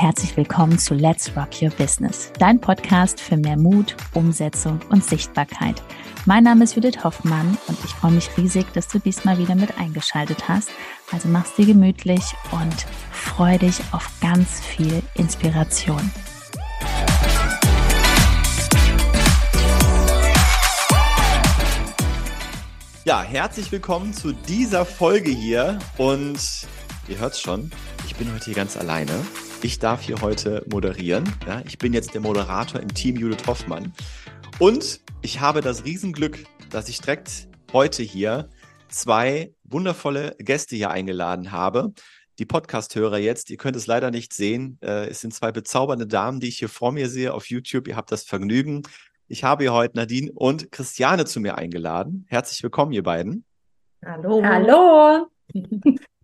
herzlich 0.00 0.36
willkommen 0.36 0.78
zu 0.78 0.94
Let's 0.94 1.36
Rock 1.36 1.60
Your 1.60 1.70
Business, 1.70 2.30
dein 2.38 2.60
Podcast 2.60 3.20
für 3.20 3.36
mehr 3.36 3.56
Mut, 3.56 3.96
Umsetzung 4.14 4.78
und 4.90 5.04
Sichtbarkeit. 5.04 5.82
Mein 6.24 6.44
Name 6.44 6.62
ist 6.62 6.76
Judith 6.76 7.02
Hoffmann 7.02 7.58
und 7.66 7.76
ich 7.84 7.90
freue 7.90 8.12
mich 8.12 8.30
riesig, 8.36 8.72
dass 8.74 8.86
du 8.86 9.00
diesmal 9.00 9.38
wieder 9.38 9.56
mit 9.56 9.76
eingeschaltet 9.76 10.48
hast. 10.48 10.70
Also 11.10 11.26
mach's 11.26 11.56
dir 11.56 11.66
gemütlich 11.66 12.22
und 12.52 12.86
freu 13.10 13.58
dich 13.58 13.80
auf 13.90 14.08
ganz 14.20 14.60
viel 14.60 15.02
Inspiration. 15.14 16.12
Ja, 23.04 23.24
herzlich 23.24 23.72
willkommen 23.72 24.14
zu 24.14 24.30
dieser 24.30 24.84
Folge 24.84 25.32
hier 25.32 25.80
und 25.96 26.38
ihr 27.08 27.18
hört's 27.18 27.40
schon, 27.40 27.72
ich 28.06 28.14
bin 28.14 28.32
heute 28.32 28.44
hier 28.44 28.54
ganz 28.54 28.76
alleine. 28.76 29.24
Ich 29.60 29.80
darf 29.80 30.02
hier 30.02 30.20
heute 30.20 30.64
moderieren. 30.70 31.24
Ja, 31.44 31.62
ich 31.66 31.78
bin 31.78 31.92
jetzt 31.92 32.14
der 32.14 32.20
Moderator 32.20 32.80
im 32.80 32.94
Team 32.94 33.16
Judith 33.16 33.44
Hoffmann. 33.46 33.92
Und 34.60 35.00
ich 35.20 35.40
habe 35.40 35.62
das 35.62 35.84
Riesenglück, 35.84 36.44
dass 36.70 36.88
ich 36.88 37.00
direkt 37.00 37.48
heute 37.72 38.04
hier 38.04 38.48
zwei 38.88 39.52
wundervolle 39.64 40.36
Gäste 40.38 40.76
hier 40.76 40.90
eingeladen 40.90 41.50
habe. 41.50 41.92
Die 42.38 42.46
Podcast-Hörer 42.46 43.18
jetzt, 43.18 43.50
ihr 43.50 43.56
könnt 43.56 43.74
es 43.74 43.88
leider 43.88 44.12
nicht 44.12 44.32
sehen. 44.32 44.78
Äh, 44.80 45.08
es 45.08 45.20
sind 45.20 45.34
zwei 45.34 45.50
bezaubernde 45.50 46.06
Damen, 46.06 46.38
die 46.38 46.48
ich 46.48 46.58
hier 46.58 46.68
vor 46.68 46.92
mir 46.92 47.08
sehe 47.08 47.34
auf 47.34 47.50
YouTube. 47.50 47.88
Ihr 47.88 47.96
habt 47.96 48.12
das 48.12 48.22
Vergnügen. 48.22 48.82
Ich 49.26 49.42
habe 49.42 49.64
hier 49.64 49.72
heute 49.72 49.96
Nadine 49.96 50.30
und 50.32 50.70
Christiane 50.70 51.24
zu 51.24 51.40
mir 51.40 51.58
eingeladen. 51.58 52.26
Herzlich 52.28 52.62
willkommen, 52.62 52.92
ihr 52.92 53.02
beiden. 53.02 53.44
Hallo. 54.04 54.40
Hallo. 54.44 55.26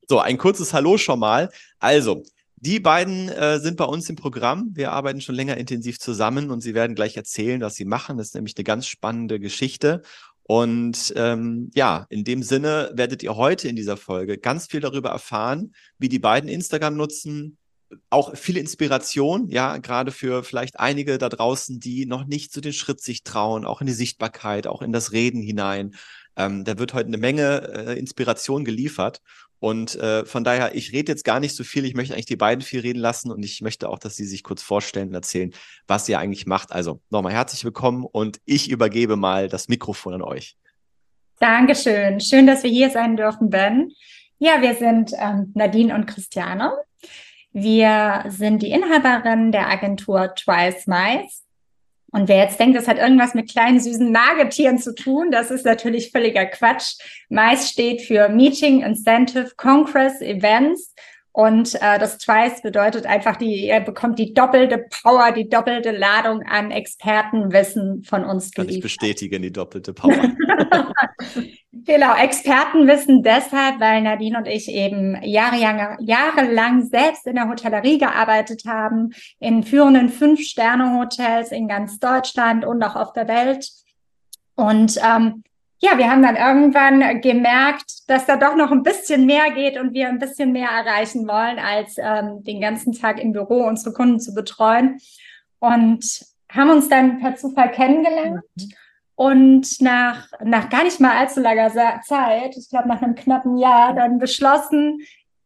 So, 0.06 0.19
ein 0.19 0.37
kurzes 0.37 0.75
Hallo 0.75 0.98
schon 0.98 1.19
mal. 1.19 1.50
Also, 1.78 2.22
die 2.65 2.81
beiden 2.81 3.29
äh, 3.29 3.61
sind 3.61 3.77
bei 3.77 3.84
uns 3.84 4.09
im 4.09 4.17
Programm. 4.17 4.70
Wir 4.73 4.93
arbeiten 4.93 5.20
schon 5.20 5.34
länger 5.34 5.57
intensiv 5.59 5.98
zusammen 5.98 6.51
und 6.51 6.62
sie 6.62 6.75
werden 6.75 6.97
gleich 6.97 7.17
erzählen, 7.17 7.61
was 7.61 7.75
sie 7.75 7.84
machen. 7.84 8.17
Das 8.17 8.29
ist 8.29 8.34
nämlich 8.34 8.56
eine 8.56 8.65
ganz 8.65 8.87
spannende 8.87 9.39
Geschichte. 9.39 10.03
Und 10.45 11.12
ähm, 11.17 11.71
ja, 11.75 12.06
in 12.09 12.25
dem 12.25 12.43
Sinne 12.43 12.91
werdet 12.95 13.23
ihr 13.23 13.37
heute 13.37 13.69
in 13.69 13.77
dieser 13.77 13.97
Folge 13.97 14.39
ganz 14.39 14.67
viel 14.67 14.81
darüber 14.81 15.11
erfahren, 15.11 15.75
wie 15.98 16.09
die 16.09 16.19
beiden 16.19 16.48
Instagram 16.48 16.97
nutzen, 16.97 17.59
auch 18.11 18.37
viele 18.37 18.61
Inspiration, 18.61 19.49
ja, 19.49 19.77
gerade 19.78 20.11
für 20.11 20.43
vielleicht 20.43 20.81
einige 20.81 21.19
da 21.19 21.28
draußen, 21.28 21.81
die 21.81 22.06
noch 22.06 22.25
nicht 22.25 22.51
zu 22.51 22.59
so 22.59 22.62
den 22.62 22.73
Schritt 22.73 23.01
sich 23.01 23.23
trauen, 23.23 23.65
auch 23.65 23.81
in 23.81 23.87
die 23.87 23.93
Sichtbarkeit, 23.93 24.67
auch 24.67 24.83
in 24.83 24.93
das 24.93 25.12
Reden 25.12 25.43
hinein. 25.43 25.95
Ähm, 26.37 26.65
da 26.65 26.78
wird 26.78 26.95
heute 26.95 27.09
eine 27.09 27.19
Menge 27.19 27.73
äh, 27.75 27.99
Inspiration 27.99 28.65
geliefert. 28.65 29.21
Und 29.65 29.95
äh, 29.95 30.27
von 30.27 30.45
daher, 30.45 30.75
ich 30.75 30.93
rede 30.93 31.11
jetzt 31.11 31.25
gar 31.25 31.41
nicht 31.41 31.57
so 31.57 31.65
viel. 31.65 31.87
Ich 31.87 31.95
möchte 31.95 32.12
eigentlich 32.12 32.27
die 32.27 32.37
beiden 32.37 32.61
viel 32.61 32.81
reden 32.81 32.98
lassen 32.98 33.31
und 33.31 33.43
ich 33.43 33.62
möchte 33.62 33.89
auch, 33.89 33.98
dass 33.98 34.15
sie 34.15 34.27
sich 34.27 34.43
kurz 34.43 34.62
vorstellen 34.62 35.09
und 35.09 35.15
erzählen, 35.15 35.55
was 35.87 36.06
ihr 36.06 36.19
eigentlich 36.19 36.45
macht. 36.45 36.71
Also 36.71 37.01
nochmal 37.09 37.33
herzlich 37.33 37.65
willkommen 37.65 38.05
und 38.05 38.43
ich 38.45 38.71
übergebe 38.71 39.17
mal 39.17 39.48
das 39.48 39.69
Mikrofon 39.69 40.12
an 40.12 40.21
euch. 40.21 40.59
Dankeschön. 41.41 42.21
Schön, 42.21 42.47
dass 42.47 42.62
wir 42.62 42.69
hier 42.69 42.91
sein 42.91 43.17
dürfen, 43.17 43.48
Ben. 43.48 43.91
Ja, 44.39 44.61
wir 44.61 44.75
sind 44.75 45.12
ähm, 45.19 45.51
Nadine 45.55 45.95
und 45.95 46.05
Christiane. 46.05 46.71
Wir 47.55 48.27
sind 48.28 48.61
die 48.61 48.71
Inhaberin 48.71 49.51
der 49.51 49.71
Agentur 49.71 50.34
Twice 50.34 50.87
Mice 50.87 51.44
und 52.15 52.29
wer 52.29 52.45
jetzt 52.45 52.61
denkt, 52.61 52.77
das 52.77 52.87
hat 52.87 52.98
irgendwas 52.98 53.34
mit 53.34 53.51
kleinen 53.51 53.81
süßen 53.81 54.12
Nagetieren 54.12 54.79
zu 54.79 54.95
tun, 54.95 55.33
das 55.33 55.51
ist 55.51 55.65
natürlich 55.65 56.12
völliger 56.12 56.47
Quatsch. 56.47 56.95
MICE 57.29 57.67
steht 57.69 58.03
für 58.03 58.29
Meeting 58.29 58.83
Incentive 58.83 59.51
Congress 59.56 60.21
Events 60.21 60.95
und 61.37 61.75
äh, 61.83 61.99
das 61.99 62.19
Twice 62.19 62.62
bedeutet 62.62 63.06
einfach, 63.06 63.34
die, 63.34 63.67
ihr 63.67 63.81
bekommt 63.81 64.21
die 64.21 64.33
doppelte 64.33 64.87
Power, 65.03 65.33
die 65.33 65.49
doppelte 65.49 65.91
Ladung 65.91 66.45
an 66.45 66.71
Expertenwissen 66.71 68.05
von 68.05 68.25
uns 68.25 68.53
Kann 68.53 68.69
geliefert. 68.69 68.77
ich 68.77 68.83
bestätigen, 68.83 69.43
die 69.43 69.53
doppelte 69.53 69.93
Power. 69.93 70.15
genau, 71.73 72.15
Expertenwissen 72.15 73.25
deshalb, 73.25 73.81
weil 73.81 74.03
Nadine 74.03 74.39
und 74.39 74.47
ich 74.47 74.69
eben 74.69 75.21
Jahre, 75.25 75.56
jahrelang 75.99 76.87
selbst 76.87 77.27
in 77.27 77.34
der 77.34 77.49
Hotellerie 77.49 77.99
gearbeitet 77.99 78.62
haben, 78.65 79.11
in 79.41 79.65
führenden 79.65 80.11
Fünf-Sterne-Hotels 80.11 81.50
in 81.50 81.67
ganz 81.67 81.99
Deutschland 81.99 82.65
und 82.65 82.81
auch 82.84 82.94
auf 82.94 83.12
der 83.12 83.27
Welt. 83.27 83.69
Und 84.55 85.00
ähm, 85.05 85.43
ja, 85.84 85.99
wir 85.99 86.11
haben 86.11 86.22
dann 86.22 86.37
irgendwann 86.37 87.21
gemerkt, 87.21 88.09
dass 88.09 88.25
da 88.25 88.37
doch 88.37 88.56
noch 88.56 88.72
ein 88.72 88.83
bisschen 88.83 89.27
mehr 89.27 89.50
geht 89.50 89.78
und 89.78 89.93
wir 89.93 90.09
ein 90.09 90.19
bisschen 90.19 90.53
mehr 90.53 90.71
erreichen 90.71 91.28
wollen, 91.28 91.59
als 91.59 91.97
ähm, 91.99 92.43
den 92.43 92.61
ganzen 92.61 92.93
Tag 92.93 93.21
im 93.21 93.33
Büro 93.33 93.67
unsere 93.67 93.93
Kunden 93.93 94.19
zu 94.19 94.34
betreuen. 94.34 94.99
Und 95.59 96.25
haben 96.50 96.71
uns 96.71 96.89
dann 96.89 97.19
per 97.21 97.37
Zufall 97.37 97.71
kennengelernt. 97.71 98.43
Und 99.15 99.81
nach, 99.81 100.28
nach 100.43 100.71
gar 100.71 100.84
nicht 100.84 101.00
mal 101.00 101.17
allzu 101.17 101.41
langer 101.41 101.71
Zeit, 102.03 102.56
ich 102.56 102.69
glaube 102.71 102.89
nach 102.89 103.03
einem 103.03 103.15
knappen 103.15 103.59
Jahr, 103.59 103.94
dann 103.94 104.19
beschlossen, 104.19 105.00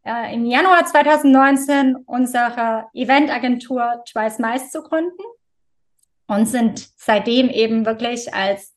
äh, 0.05 0.35
im 0.35 0.47
Januar 0.47 0.87
2019 0.87 1.97
unsere 2.07 2.87
Eventagentur 2.95 4.05
Twice 4.11 4.39
Mice 4.39 4.71
zu 4.71 4.83
gründen 4.83 5.23
und 6.29 6.47
sind 6.47 6.89
seitdem 6.97 7.51
eben 7.51 7.85
wirklich 7.85 8.33
als 8.33 8.75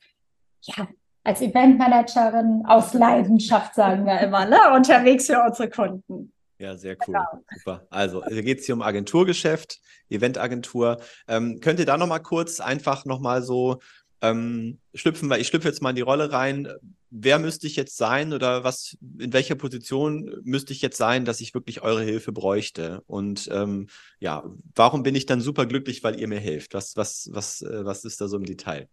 ja, 0.61 0.87
als 1.23 1.41
Eventmanagerin 1.41 2.63
aus 2.65 2.93
Leidenschaft, 2.93 3.75
sagen 3.75 4.05
wir 4.05 4.19
immer, 4.21 4.45
ne? 4.45 4.57
unterwegs 4.75 5.27
für 5.27 5.41
unsere 5.41 5.69
Kunden. 5.69 6.31
Ja, 6.57 6.77
sehr 6.77 6.95
cool. 7.07 7.13
Genau. 7.13 7.25
Super. 7.57 7.87
Also, 7.89 8.23
hier 8.25 8.43
geht 8.43 8.59
es 8.59 8.65
hier 8.65 8.75
um 8.75 8.81
Agenturgeschäft, 8.81 9.79
Eventagentur. 10.09 10.97
Ähm, 11.27 11.59
könnt 11.59 11.79
ihr 11.79 11.85
da 11.85 11.97
nochmal 11.97 12.21
kurz 12.21 12.59
einfach 12.59 13.05
nochmal 13.05 13.41
so 13.41 13.79
ähm, 14.21 14.77
schlüpfen, 14.93 15.27
weil 15.29 15.41
ich 15.41 15.47
schlüpfe 15.47 15.67
jetzt 15.67 15.81
mal 15.81 15.89
in 15.89 15.95
die 15.95 16.03
Rolle 16.03 16.31
rein. 16.31 16.67
Wer 17.09 17.39
müsste 17.39 17.65
ich 17.65 17.75
jetzt 17.75 17.97
sein 17.97 18.31
oder 18.31 18.63
was, 18.63 18.95
in 19.19 19.33
welcher 19.33 19.55
Position 19.55 20.39
müsste 20.43 20.71
ich 20.71 20.81
jetzt 20.83 20.97
sein, 20.97 21.25
dass 21.25 21.41
ich 21.41 21.55
wirklich 21.55 21.81
eure 21.81 22.03
Hilfe 22.03 22.31
bräuchte? 22.31 23.01
Und 23.07 23.49
ähm, 23.51 23.87
ja, 24.19 24.43
warum 24.75 25.01
bin 25.01 25.15
ich 25.15 25.25
dann 25.25 25.41
super 25.41 25.65
glücklich, 25.65 26.03
weil 26.03 26.19
ihr 26.19 26.27
mir 26.27 26.39
hilft? 26.39 26.75
Was, 26.75 26.95
was, 26.95 27.27
was, 27.31 27.63
äh, 27.63 27.85
was 27.85 28.05
ist 28.05 28.21
da 28.21 28.27
so 28.27 28.37
im 28.37 28.45
Detail? 28.45 28.87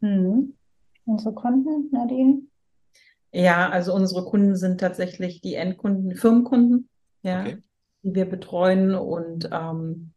Hm 0.00 0.52
unsere 1.06 1.34
Kunden, 1.34 1.88
Nadine? 1.92 2.42
Ja, 3.32 3.68
also 3.68 3.94
unsere 3.94 4.24
Kunden 4.24 4.56
sind 4.56 4.80
tatsächlich 4.80 5.40
die 5.40 5.54
Endkunden, 5.54 6.16
Firmenkunden, 6.16 6.88
ja, 7.22 7.40
okay. 7.40 7.58
die 8.02 8.14
wir 8.14 8.24
betreuen 8.24 8.94
und 8.94 9.48
ähm, 9.52 10.12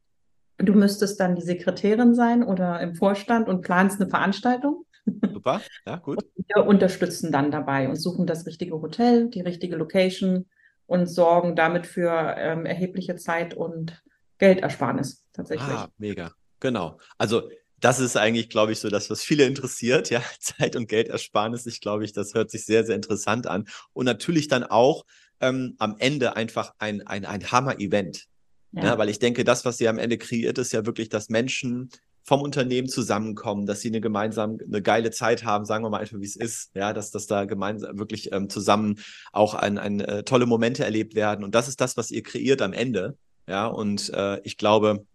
du 0.58 0.74
müsstest 0.74 1.20
dann 1.20 1.36
die 1.36 1.42
Sekretärin 1.42 2.14
sein 2.14 2.44
oder 2.44 2.80
im 2.80 2.96
Vorstand 2.96 3.48
und 3.48 3.62
planst 3.62 4.00
eine 4.00 4.10
Veranstaltung. 4.10 4.86
Super, 5.34 5.62
ja, 5.86 5.98
gut. 5.98 6.24
Und 6.36 6.46
wir 6.48 6.66
unterstützen 6.66 7.32
dann 7.32 7.52
dabei 7.52 7.90
und 7.90 7.96
suchen 7.96 8.28
das 8.28 8.46
richtige 8.46 8.82
Hotel, 8.82 9.30
die 9.30 9.42
richtige 9.42 9.76
Location 9.76 10.46
und 10.86 11.08
sorgen 11.08 11.56
damit 11.56 11.88
für 11.88 12.36
ähm, 12.38 12.66
erhebliche 12.66 13.16
Zeit 13.16 13.54
und 13.54 14.02
Geldersparnis 14.38 15.26
tatsächlich. 15.34 15.70
Ah, 15.70 15.90
mega. 15.98 16.32
Genau. 16.60 17.00
Also 17.18 17.50
das 17.80 18.00
ist 18.00 18.18
eigentlich, 18.18 18.50
glaube 18.50 18.72
ich, 18.72 18.80
so 18.80 18.90
das, 18.90 19.10
was 19.10 19.24
viele 19.24 19.46
interessiert. 19.46 20.10
Ja, 20.10 20.22
Zeit 20.40 20.76
und 20.76 20.88
Geldersparnis. 20.88 21.66
Ich 21.66 21.82
glaube, 21.82 22.06
ich, 22.06 22.14
das 22.14 22.34
hört 22.34 22.52
sich 22.52 22.66
sehr, 22.66 22.86
sehr 22.86 22.96
interessant 22.96 23.48
an. 23.48 23.68
Und 23.94 24.06
natürlich 24.06 24.48
dann 24.48 24.64
auch 24.64 25.06
ähm, 25.40 25.76
am 25.80 25.96
Ende 26.00 26.36
einfach 26.36 26.74
ein, 26.80 27.06
ein, 27.06 27.26
ein 27.26 27.52
Hammer-Event. 27.52 28.26
Ja. 28.72 28.84
ja. 28.84 28.98
weil 28.98 29.10
ich 29.10 29.20
denke, 29.20 29.44
das, 29.44 29.66
was 29.66 29.78
sie 29.78 29.88
am 29.88 29.98
Ende 29.98 30.18
kreiert, 30.18 30.58
ist 30.58 30.74
ja 30.74 30.86
wirklich, 30.86 31.10
dass 31.10 31.30
Menschen 31.30 31.90
vom 32.24 32.42
Unternehmen 32.42 32.88
zusammenkommen, 32.88 33.66
dass 33.66 33.82
sie 33.82 33.88
eine 33.88 34.02
gemeinsam 34.02 34.60
eine 34.64 34.84
geile 34.84 35.10
Zeit 35.10 35.46
haben, 35.46 35.66
sagen 35.66 35.84
wir 35.84 35.90
mal 35.90 36.02
einfach, 36.02 36.20
wie 36.20 36.26
es 36.26 36.36
ist, 36.36 36.70
ja, 36.76 36.94
dass 36.94 37.10
das 37.10 37.26
da 37.26 37.46
gemeinsam 37.46 37.98
wirklich 37.98 38.32
ähm, 38.32 38.50
zusammen 38.50 39.00
auch 39.32 39.56
ein, 39.56 39.80
ein 39.80 40.00
äh, 40.02 40.24
tolle 40.24 40.46
Momente 40.46 40.84
erlebt 40.84 41.16
werden. 41.16 41.44
Und 41.44 41.56
das 41.56 41.68
ist 41.68 41.82
das, 41.82 41.98
was 41.98 42.12
ihr 42.12 42.22
kreiert 42.22 42.62
am 42.62 42.74
Ende. 42.74 43.18
Ja, 43.48 43.66
und 43.66 44.14
äh, 44.14 44.40
ich 44.42 44.58
glaube, 44.58 45.08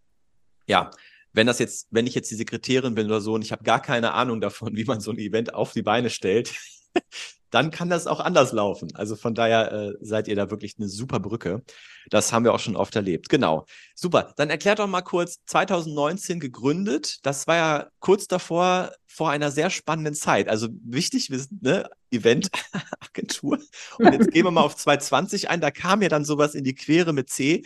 ja, 0.67 0.91
wenn 1.35 1.47
das 1.47 1.59
jetzt, 1.59 1.89
wenn 1.91 2.07
ich 2.07 2.15
jetzt 2.15 2.31
die 2.31 2.37
Sekretärin 2.37 2.95
bin 2.95 3.07
oder 3.07 3.21
so 3.21 3.35
und 3.35 3.43
ich 3.43 3.53
habe 3.53 3.65
gar 3.65 3.83
keine 3.83 4.15
Ahnung 4.15 4.41
davon, 4.41 4.77
wie 4.77 4.85
man 4.85 5.01
so 5.01 5.11
ein 5.11 5.19
Event 5.19 5.53
auf 5.53 5.73
die 5.73 5.83
Beine 5.83 6.09
stellt, 6.09 6.55
dann 7.51 7.71
kann 7.71 7.91
das 7.91 8.07
auch 8.07 8.21
anders 8.21 8.53
laufen. 8.53 8.89
Also 8.95 9.15
von 9.15 9.35
daher 9.35 9.73
äh, 9.73 9.93
seid 10.01 10.29
ihr 10.29 10.37
da 10.37 10.51
wirklich 10.51 10.75
eine 10.79 10.89
super 10.89 11.21
Brücke. 11.21 11.63
Das 12.11 12.33
haben 12.33 12.45
wir 12.45 12.53
auch 12.53 12.59
schon 12.61 12.77
oft 12.77 12.97
erlebt. 12.97 13.29
Genau. 13.29 13.65
Super. 13.95 14.33
Dann 14.37 14.51
erklärt 14.51 14.79
doch 14.79 14.89
mal 14.89 15.03
kurz, 15.03 15.39
2019 15.47 16.41
gegründet. 16.41 17.19
Das 17.23 17.47
war 17.47 17.57
ja 17.57 17.89
kurz 18.01 18.27
davor, 18.27 18.93
vor 19.07 19.31
einer 19.31 19.53
sehr 19.53 19.71
spannenden 19.71 20.15
Zeit. 20.15 20.49
Also 20.49 20.69
wichtig, 20.85 21.31
wir 21.31 21.39
sind 21.39 21.63
ne, 21.63 21.89
Eventagentur. 22.11 23.59
Und 23.99 24.13
jetzt 24.13 24.33
gehen 24.33 24.45
wir 24.45 24.51
mal 24.51 24.63
auf 24.63 24.77
2020 24.77 25.49
ein. 25.49 25.61
Da 25.61 25.71
kam 25.71 26.03
ja 26.03 26.09
dann 26.09 26.25
sowas 26.25 26.55
in 26.57 26.65
die 26.65 26.75
Quere 26.75 27.13
mit 27.13 27.31
C. 27.31 27.65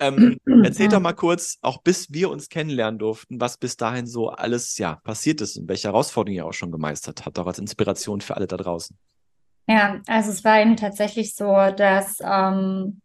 Ähm, 0.00 0.38
erzähl 0.64 0.88
doch 0.88 1.00
mal 1.00 1.12
kurz, 1.12 1.58
auch 1.62 1.82
bis 1.82 2.12
wir 2.12 2.30
uns 2.30 2.48
kennenlernen 2.48 2.98
durften, 2.98 3.40
was 3.40 3.58
bis 3.58 3.76
dahin 3.76 4.06
so 4.06 4.30
alles 4.30 4.78
ja 4.78 4.96
passiert 4.96 5.40
ist 5.40 5.56
und 5.56 5.68
welche 5.68 5.88
Herausforderungen 5.88 6.36
ihr 6.36 6.46
auch 6.46 6.52
schon 6.52 6.72
gemeistert 6.72 7.24
habt, 7.24 7.38
auch 7.38 7.46
als 7.46 7.58
Inspiration 7.58 8.20
für 8.20 8.36
alle 8.36 8.46
da 8.46 8.56
draußen. 8.56 8.96
Ja, 9.68 10.00
also 10.08 10.30
es 10.30 10.42
war 10.42 10.60
eben 10.60 10.76
tatsächlich 10.76 11.34
so, 11.36 11.54
dass 11.76 12.18
ähm, 12.20 13.00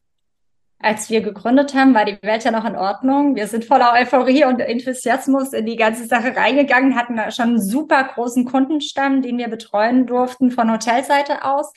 als 0.80 1.10
wir 1.10 1.22
gegründet 1.22 1.74
haben, 1.74 1.94
war 1.94 2.06
die 2.06 2.18
Welt 2.22 2.44
ja 2.44 2.52
noch 2.52 2.66
in 2.66 2.76
Ordnung. 2.76 3.36
Wir 3.36 3.48
sind 3.48 3.66
voller 3.66 3.94
Euphorie 3.94 4.46
und 4.46 4.60
Enthusiasmus 4.60 5.54
in 5.54 5.66
die 5.66 5.78
ganze 5.78 6.06
Sache 6.06 6.36
reingegangen, 6.36 6.96
hatten 6.96 7.20
schon 7.32 7.50
einen 7.50 7.62
super 7.62 8.04
großen 8.04 8.46
Kundenstamm, 8.46 9.22
den 9.22 9.38
wir 9.38 9.48
betreuen 9.48 10.06
durften 10.06 10.52
von 10.52 10.72
Hotelseite 10.72 11.44
aus. 11.44 11.72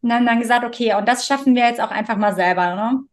Und 0.00 0.12
haben 0.12 0.26
dann 0.26 0.40
gesagt, 0.40 0.64
okay, 0.64 0.94
und 0.94 1.06
das 1.06 1.26
schaffen 1.26 1.54
wir 1.54 1.66
jetzt 1.66 1.80
auch 1.80 1.90
einfach 1.90 2.16
mal 2.16 2.34
selber. 2.34 2.74
Ne? 2.74 3.04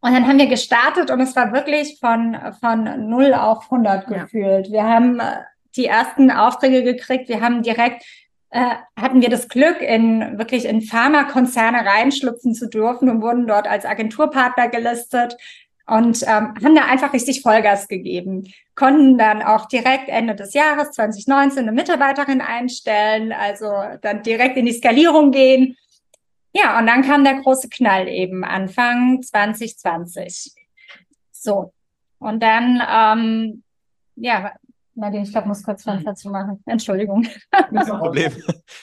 Und 0.00 0.14
dann 0.14 0.26
haben 0.26 0.38
wir 0.38 0.46
gestartet 0.46 1.10
und 1.10 1.20
es 1.20 1.36
war 1.36 1.52
wirklich 1.52 1.98
von, 2.00 2.36
von 2.60 3.08
0 3.08 3.34
auf 3.34 3.64
100 3.64 4.06
gefühlt. 4.06 4.68
Ja. 4.68 4.72
Wir 4.72 4.84
haben 4.84 5.20
äh, 5.20 5.42
die 5.76 5.86
ersten 5.86 6.30
Aufträge 6.30 6.82
gekriegt. 6.82 7.28
Wir 7.28 7.40
haben 7.40 7.62
direkt 7.62 8.04
äh, 8.50 8.74
hatten 8.96 9.20
wir 9.20 9.28
das 9.28 9.48
Glück, 9.48 9.80
in 9.80 10.38
wirklich 10.38 10.64
in 10.64 10.82
Pharmakonzerne 10.82 11.86
reinschlüpfen 11.86 12.52
zu 12.52 12.68
dürfen 12.68 13.08
und 13.08 13.22
wurden 13.22 13.46
dort 13.46 13.68
als 13.68 13.84
Agenturpartner 13.84 14.68
gelistet 14.68 15.36
und 15.86 16.22
ähm, 16.22 16.54
haben 16.62 16.74
da 16.74 16.84
einfach 16.86 17.12
richtig 17.12 17.42
Vollgas 17.42 17.86
gegeben. 17.86 18.52
Konnten 18.74 19.18
dann 19.18 19.42
auch 19.42 19.66
direkt 19.66 20.08
Ende 20.08 20.34
des 20.34 20.54
Jahres 20.54 20.90
2019 20.92 21.60
eine 21.60 21.72
Mitarbeiterin 21.72 22.40
einstellen, 22.40 23.32
also 23.32 23.72
dann 24.02 24.22
direkt 24.22 24.56
in 24.56 24.66
die 24.66 24.72
Skalierung 24.72 25.30
gehen. 25.30 25.76
Ja, 26.52 26.78
und 26.78 26.86
dann 26.86 27.02
kam 27.02 27.24
der 27.24 27.40
große 27.40 27.68
Knall 27.68 28.08
eben 28.08 28.44
Anfang 28.44 29.22
2020. 29.22 30.52
So. 31.30 31.72
Und 32.18 32.42
dann, 32.42 32.82
ähm, 32.88 33.62
ja, 34.16 34.52
Nadine, 34.94 35.22
ich 35.22 35.32
glaube, 35.32 35.48
muss 35.48 35.62
kurz 35.62 35.84
Fenster 35.84 36.14
zu 36.14 36.28
machen. 36.28 36.62
Entschuldigung. 36.66 37.26
Kein 37.50 37.86
Problem. 37.86 38.32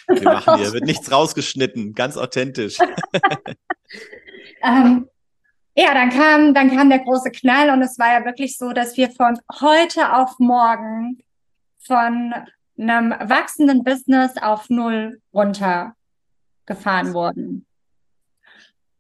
Wir 0.08 0.24
machen 0.24 0.58
hier, 0.58 0.74
wird 0.74 0.86
nichts 0.86 1.12
rausgeschnitten, 1.12 1.94
ganz 1.94 2.18
authentisch. 2.18 2.78
ähm, 4.64 5.08
ja, 5.76 5.94
dann 5.94 6.10
kam, 6.10 6.54
dann 6.56 6.76
kam 6.76 6.90
der 6.90 7.00
große 7.00 7.30
Knall 7.32 7.70
und 7.70 7.84
es 7.84 8.00
war 8.00 8.20
ja 8.20 8.26
wirklich 8.26 8.58
so, 8.58 8.72
dass 8.72 8.98
wir 8.98 9.12
von 9.12 9.38
heute 9.60 10.16
auf 10.16 10.40
morgen 10.40 11.20
von 11.80 12.34
einem 12.80 13.12
wachsenden 13.12 13.84
Business 13.84 14.38
auf 14.42 14.70
null 14.70 15.22
runtergefahren 16.68 17.14
wurden. 17.14 17.66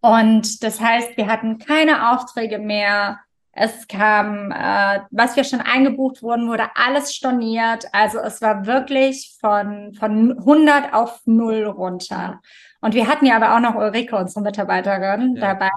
Und 0.02 0.64
das 0.64 0.80
heißt, 0.80 1.18
wir 1.18 1.28
hatten 1.28 1.58
keine 1.58 2.12
Aufträge 2.12 2.60
mehr. 2.60 3.20
Es 3.52 3.88
kam, 3.88 4.52
äh, 4.52 5.00
was 5.10 5.36
wir 5.36 5.44
schon 5.44 5.62
eingebucht 5.62 6.22
wurden, 6.22 6.48
wurde 6.48 6.70
alles 6.76 7.16
storniert. 7.16 7.86
Also 7.92 8.20
es 8.20 8.40
war 8.42 8.68
wirklich 8.68 9.36
von, 9.42 9.94
von 9.96 10.38
100 10.38 10.94
auf 10.94 11.22
0 11.26 11.64
runter. 11.66 12.40
Und 12.82 12.94
wir 12.94 13.08
hatten 13.08 13.26
ja 13.26 13.36
aber 13.36 13.56
auch 13.56 13.60
noch 13.60 13.76
Ulrike, 13.76 14.16
unsere 14.16 14.44
Mitarbeiterin, 14.44 15.36
ja. 15.36 15.54
dabei. 15.54 15.72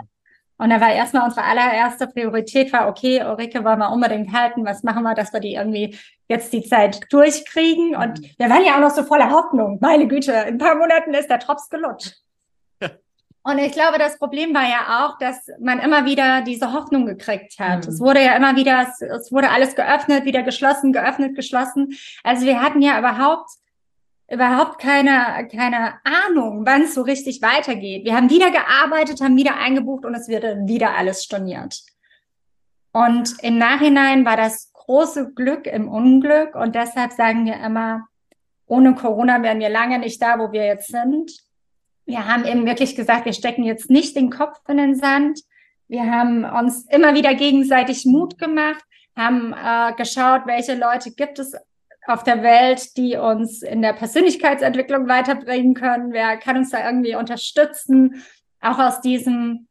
Und 0.59 0.69
da 0.69 0.79
war 0.79 0.93
erstmal 0.93 1.25
unsere 1.25 1.47
allererste 1.47 2.07
Priorität 2.07 2.71
war, 2.71 2.87
okay, 2.87 3.25
Ulrike 3.25 3.65
wollen 3.65 3.79
wir 3.79 3.91
unbedingt 3.91 4.31
halten. 4.35 4.67
Was 4.67 4.83
machen 4.83 5.03
wir, 5.03 5.15
dass 5.15 5.33
wir 5.33 5.41
die 5.41 5.55
irgendwie 5.55 5.99
jetzt 6.31 6.53
die 6.53 6.63
Zeit 6.63 7.01
durchkriegen? 7.11 7.95
Und 7.95 8.23
wir 8.39 8.49
waren 8.49 8.65
ja 8.65 8.77
auch 8.77 8.81
noch 8.81 8.91
so 8.91 9.03
voller 9.03 9.31
Hoffnung. 9.31 9.79
Meine 9.81 10.09
Güte, 10.09 10.33
in 10.33 10.55
ein 10.55 10.59
paar 10.59 10.77
Monaten 10.77 11.13
ist 11.13 11.29
der 11.29 11.39
Drops 11.39 11.69
gelutscht. 11.69 12.15
Und 13.43 13.59
ich 13.59 13.73
glaube, 13.73 13.99
das 13.99 14.19
Problem 14.19 14.55
war 14.55 14.69
ja 14.69 15.07
auch, 15.07 15.19
dass 15.19 15.49
man 15.61 15.79
immer 15.79 16.05
wieder 16.05 16.43
diese 16.43 16.73
Hoffnung 16.73 17.07
gekriegt 17.07 17.59
hat. 17.59 17.87
Mhm. 17.87 17.93
Es 17.93 18.01
wurde 18.01 18.23
ja 18.23 18.37
immer 18.37 18.55
wieder, 18.55 18.87
es, 18.89 19.01
es, 19.01 19.33
wurde 19.33 19.51
alles 19.51 19.75
geöffnet, 19.75 20.25
wieder 20.25 20.43
geschlossen, 20.43 20.93
geöffnet, 20.93 21.35
geschlossen. 21.35 21.97
Also 22.23 22.45
wir 22.45 22.61
hatten 22.61 22.83
ja 22.83 22.99
überhaupt 22.99 23.51
überhaupt 24.31 24.81
keine, 24.81 25.49
keine 25.51 25.95
Ahnung, 26.05 26.63
wann 26.65 26.83
es 26.83 26.95
so 26.95 27.03
richtig 27.03 27.43
weitergeht. 27.43 28.05
Wir 28.05 28.15
haben 28.15 28.31
wieder 28.31 28.51
gearbeitet, 28.51 29.21
haben 29.21 29.37
wieder 29.37 29.57
eingebucht 29.57 30.05
und 30.05 30.15
es 30.15 30.29
wird 30.29 30.45
wieder 30.69 30.97
alles 30.97 31.25
storniert. 31.25 31.83
Und 32.93 33.35
im 33.43 33.59
Nachhinein 33.59 34.25
war 34.25 34.37
das 34.37 34.70
große 34.91 35.33
Glück 35.35 35.67
im 35.67 35.89
Unglück 35.89 36.55
und 36.55 36.75
deshalb 36.75 37.13
sagen 37.13 37.47
wir 37.47 37.55
immer, 37.65 38.09
ohne 38.67 38.95
Corona 38.95 39.43
wären 39.43 39.61
wir 39.61 39.69
lange 39.69 39.99
nicht 39.99 40.21
da, 40.21 40.39
wo 40.39 40.53
wir 40.53 40.65
jetzt 40.65 40.89
sind 40.89 41.31
wir 42.11 42.27
haben 42.27 42.45
eben 42.45 42.67
wirklich 42.67 42.97
gesagt, 42.97 43.25
wir 43.25 43.33
stecken 43.33 43.65
jetzt 43.65 43.91
nicht 43.91 44.17
den 44.17 44.31
Kopf 44.31 44.59
in 44.69 44.77
den 44.77 44.95
Sand. 44.97 45.41
Wir 45.89 46.11
haben 46.11 46.45
uns 46.45 46.87
immer 46.91 47.15
wieder 47.15 47.35
gegenseitig 47.35 48.05
Mut 48.05 48.39
gemacht, 48.39 48.85
haben 49.17 49.53
äh, 49.55 49.95
geschaut, 49.95 50.43
welche 50.47 50.75
Leute 50.75 51.13
gibt 51.13 51.39
es 51.39 51.55
auf 52.07 52.25
der 52.25 52.43
Welt, 52.43 52.97
die 52.97 53.17
uns 53.17 53.63
in 53.63 53.83
der 53.83 53.93
Persönlichkeitsentwicklung 53.93 55.09
weiterbringen 55.09 55.75
können. 55.75 56.13
Wer 56.13 56.37
kann 56.37 56.57
uns 56.57 56.71
da 56.71 56.85
irgendwie 56.85 57.15
unterstützen, 57.15 58.23
auch 58.61 58.79
aus 58.79 59.01
diesem 59.01 59.69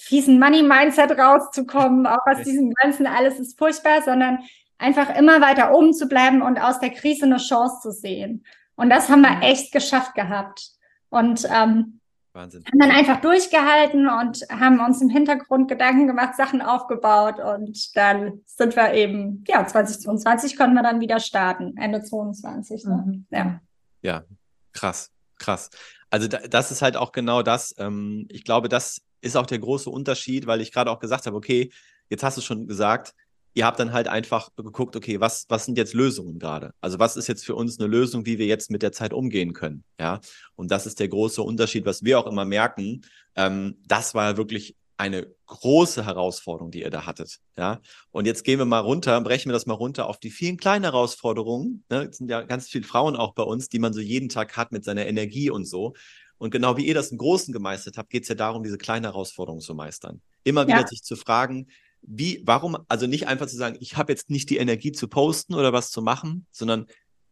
fiesen 0.00 0.38
Money-Mindset 0.40 1.12
rauszukommen, 1.18 2.06
auch 2.06 2.26
aus 2.26 2.42
diesem 2.42 2.72
ganzen 2.72 3.06
alles 3.06 3.38
ist 3.38 3.58
furchtbar, 3.58 4.02
sondern 4.02 4.38
einfach 4.78 5.14
immer 5.14 5.40
weiter 5.40 5.74
oben 5.74 5.92
zu 5.92 6.08
bleiben 6.08 6.40
und 6.40 6.58
aus 6.58 6.80
der 6.80 6.90
Krise 6.90 7.26
eine 7.26 7.36
Chance 7.36 7.80
zu 7.82 7.92
sehen. 7.92 8.44
Und 8.76 8.88
das 8.88 9.10
haben 9.10 9.20
wir 9.20 9.42
echt 9.42 9.72
geschafft 9.72 10.14
gehabt. 10.14 10.70
Und 11.10 11.46
ähm, 11.54 12.00
Wahnsinn. 12.32 12.64
haben 12.64 12.78
dann 12.78 12.90
einfach 12.90 13.20
durchgehalten 13.20 14.08
und 14.08 14.46
haben 14.50 14.80
uns 14.80 15.02
im 15.02 15.10
Hintergrund 15.10 15.68
Gedanken 15.68 16.06
gemacht, 16.06 16.34
Sachen 16.34 16.62
aufgebaut 16.62 17.38
und 17.38 17.94
dann 17.94 18.40
sind 18.46 18.76
wir 18.76 18.94
eben, 18.94 19.44
ja, 19.48 19.66
2022 19.66 20.56
konnten 20.56 20.74
wir 20.74 20.82
dann 20.82 21.00
wieder 21.00 21.20
starten, 21.20 21.76
Ende 21.76 22.02
22. 22.02 22.84
Ne? 22.86 23.04
Mhm. 23.06 23.26
Ja. 23.30 23.60
ja, 24.00 24.24
krass, 24.72 25.10
krass. 25.38 25.68
Also 26.08 26.26
da, 26.26 26.38
das 26.38 26.70
ist 26.70 26.80
halt 26.80 26.96
auch 26.96 27.12
genau 27.12 27.42
das. 27.42 27.74
Ähm, 27.78 28.26
ich 28.30 28.44
glaube, 28.44 28.70
das 28.70 29.02
ist 29.20 29.36
auch 29.36 29.46
der 29.46 29.58
große 29.58 29.90
Unterschied, 29.90 30.46
weil 30.46 30.60
ich 30.60 30.72
gerade 30.72 30.90
auch 30.90 30.98
gesagt 30.98 31.26
habe, 31.26 31.36
okay, 31.36 31.70
jetzt 32.08 32.22
hast 32.22 32.36
du 32.36 32.42
schon 32.42 32.66
gesagt, 32.66 33.14
ihr 33.54 33.66
habt 33.66 33.80
dann 33.80 33.92
halt 33.92 34.08
einfach 34.08 34.50
geguckt, 34.56 34.96
okay, 34.96 35.20
was, 35.20 35.46
was 35.48 35.64
sind 35.64 35.76
jetzt 35.76 35.94
Lösungen 35.94 36.38
gerade? 36.38 36.72
Also 36.80 36.98
was 36.98 37.16
ist 37.16 37.26
jetzt 37.26 37.44
für 37.44 37.54
uns 37.54 37.78
eine 37.78 37.88
Lösung, 37.88 38.26
wie 38.26 38.38
wir 38.38 38.46
jetzt 38.46 38.70
mit 38.70 38.82
der 38.82 38.92
Zeit 38.92 39.12
umgehen 39.12 39.52
können? 39.52 39.84
Ja, 39.98 40.20
und 40.54 40.70
das 40.70 40.86
ist 40.86 41.00
der 41.00 41.08
große 41.08 41.42
Unterschied, 41.42 41.84
was 41.84 42.04
wir 42.04 42.18
auch 42.18 42.26
immer 42.26 42.44
merken. 42.44 43.02
Ähm, 43.34 43.78
das 43.86 44.14
war 44.14 44.36
wirklich 44.36 44.76
eine 44.96 45.26
große 45.46 46.04
Herausforderung, 46.04 46.70
die 46.70 46.82
ihr 46.82 46.90
da 46.90 47.06
hattet. 47.06 47.38
Ja, 47.56 47.80
und 48.10 48.26
jetzt 48.26 48.44
gehen 48.44 48.58
wir 48.58 48.66
mal 48.66 48.80
runter, 48.80 49.18
brechen 49.22 49.48
wir 49.48 49.54
das 49.54 49.66
mal 49.66 49.74
runter 49.74 50.06
auf 50.06 50.20
die 50.20 50.30
vielen 50.30 50.58
kleinen 50.58 50.84
Herausforderungen. 50.84 51.84
Ne? 51.88 52.08
Es 52.10 52.18
sind 52.18 52.30
ja 52.30 52.42
ganz 52.42 52.68
viele 52.68 52.84
Frauen 52.84 53.16
auch 53.16 53.32
bei 53.32 53.42
uns, 53.42 53.70
die 53.70 53.78
man 53.78 53.94
so 53.94 54.00
jeden 54.00 54.28
Tag 54.28 54.56
hat 54.58 54.72
mit 54.72 54.84
seiner 54.84 55.06
Energie 55.06 55.48
und 55.48 55.64
so. 55.64 55.94
Und 56.40 56.50
genau 56.50 56.78
wie 56.78 56.86
ihr 56.86 56.94
das 56.94 57.12
im 57.12 57.18
Großen 57.18 57.52
gemeistert 57.52 57.98
habt, 57.98 58.08
geht 58.08 58.22
es 58.22 58.30
ja 58.30 58.34
darum, 58.34 58.62
diese 58.62 58.78
kleinen 58.78 59.04
Herausforderungen 59.04 59.60
zu 59.60 59.74
meistern. 59.74 60.22
Immer 60.42 60.66
wieder 60.66 60.80
ja. 60.80 60.86
sich 60.86 61.02
zu 61.02 61.14
fragen, 61.14 61.66
wie, 62.00 62.40
warum, 62.46 62.78
also 62.88 63.06
nicht 63.06 63.28
einfach 63.28 63.46
zu 63.46 63.56
sagen, 63.56 63.76
ich 63.78 63.98
habe 63.98 64.10
jetzt 64.10 64.30
nicht 64.30 64.48
die 64.48 64.56
Energie 64.56 64.90
zu 64.90 65.06
posten 65.06 65.54
oder 65.54 65.74
was 65.74 65.90
zu 65.90 66.00
machen, 66.00 66.46
sondern 66.50 66.86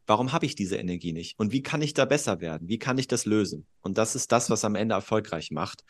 warum 0.06 0.32
habe 0.32 0.44
ich 0.44 0.56
diese 0.56 0.76
Energie 0.76 1.14
nicht? 1.14 1.38
Und 1.38 1.52
wie 1.52 1.62
kann 1.62 1.80
ich 1.80 1.94
da 1.94 2.04
besser 2.04 2.42
werden? 2.42 2.68
Wie 2.68 2.78
kann 2.78 2.98
ich 2.98 3.08
das 3.08 3.24
lösen? 3.24 3.66
Und 3.80 3.96
das 3.96 4.14
ist 4.14 4.30
das, 4.30 4.50
was 4.50 4.62
am 4.66 4.74
Ende 4.74 4.94
erfolgreich 4.94 5.50
macht. 5.52 5.84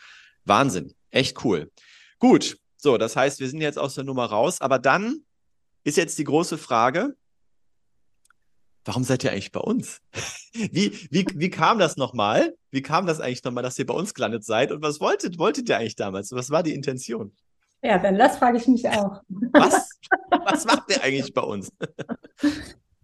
Wahnsinn. 0.44 0.94
Echt 1.10 1.44
cool. 1.44 1.72
Gut. 2.20 2.56
So, 2.76 2.98
das 2.98 3.16
heißt, 3.16 3.40
wir 3.40 3.48
sind 3.48 3.60
jetzt 3.60 3.80
aus 3.80 3.96
der 3.96 4.04
Nummer 4.04 4.26
raus. 4.26 4.60
Aber 4.60 4.78
dann 4.78 5.24
ist 5.82 5.96
jetzt 5.96 6.18
die 6.18 6.24
große 6.24 6.56
Frage, 6.56 7.16
warum 8.88 9.04
seid 9.04 9.22
ihr 9.22 9.30
eigentlich 9.30 9.52
bei 9.52 9.60
uns? 9.60 10.00
Wie, 10.54 10.92
wie, 11.10 11.24
wie 11.34 11.50
kam 11.50 11.78
das 11.78 11.96
nochmal? 11.96 12.56
Wie 12.72 12.82
kam 12.82 13.06
das 13.06 13.20
eigentlich 13.20 13.44
nochmal, 13.44 13.62
dass 13.62 13.78
ihr 13.78 13.86
bei 13.86 13.94
uns 13.94 14.12
gelandet 14.12 14.44
seid? 14.44 14.72
Und 14.72 14.82
was 14.82 14.98
wolltet, 14.98 15.38
wolltet 15.38 15.68
ihr 15.68 15.76
eigentlich 15.76 15.94
damals? 15.94 16.32
Was 16.32 16.50
war 16.50 16.64
die 16.64 16.74
Intention? 16.74 17.32
Ja, 17.80 17.98
dann 17.98 18.18
das 18.18 18.38
frage 18.38 18.56
ich 18.56 18.66
mich 18.66 18.88
auch. 18.88 19.20
Was? 19.52 19.90
Was 20.30 20.64
macht 20.64 20.90
ihr 20.90 21.00
eigentlich 21.04 21.32
bei 21.32 21.42
uns? 21.42 21.70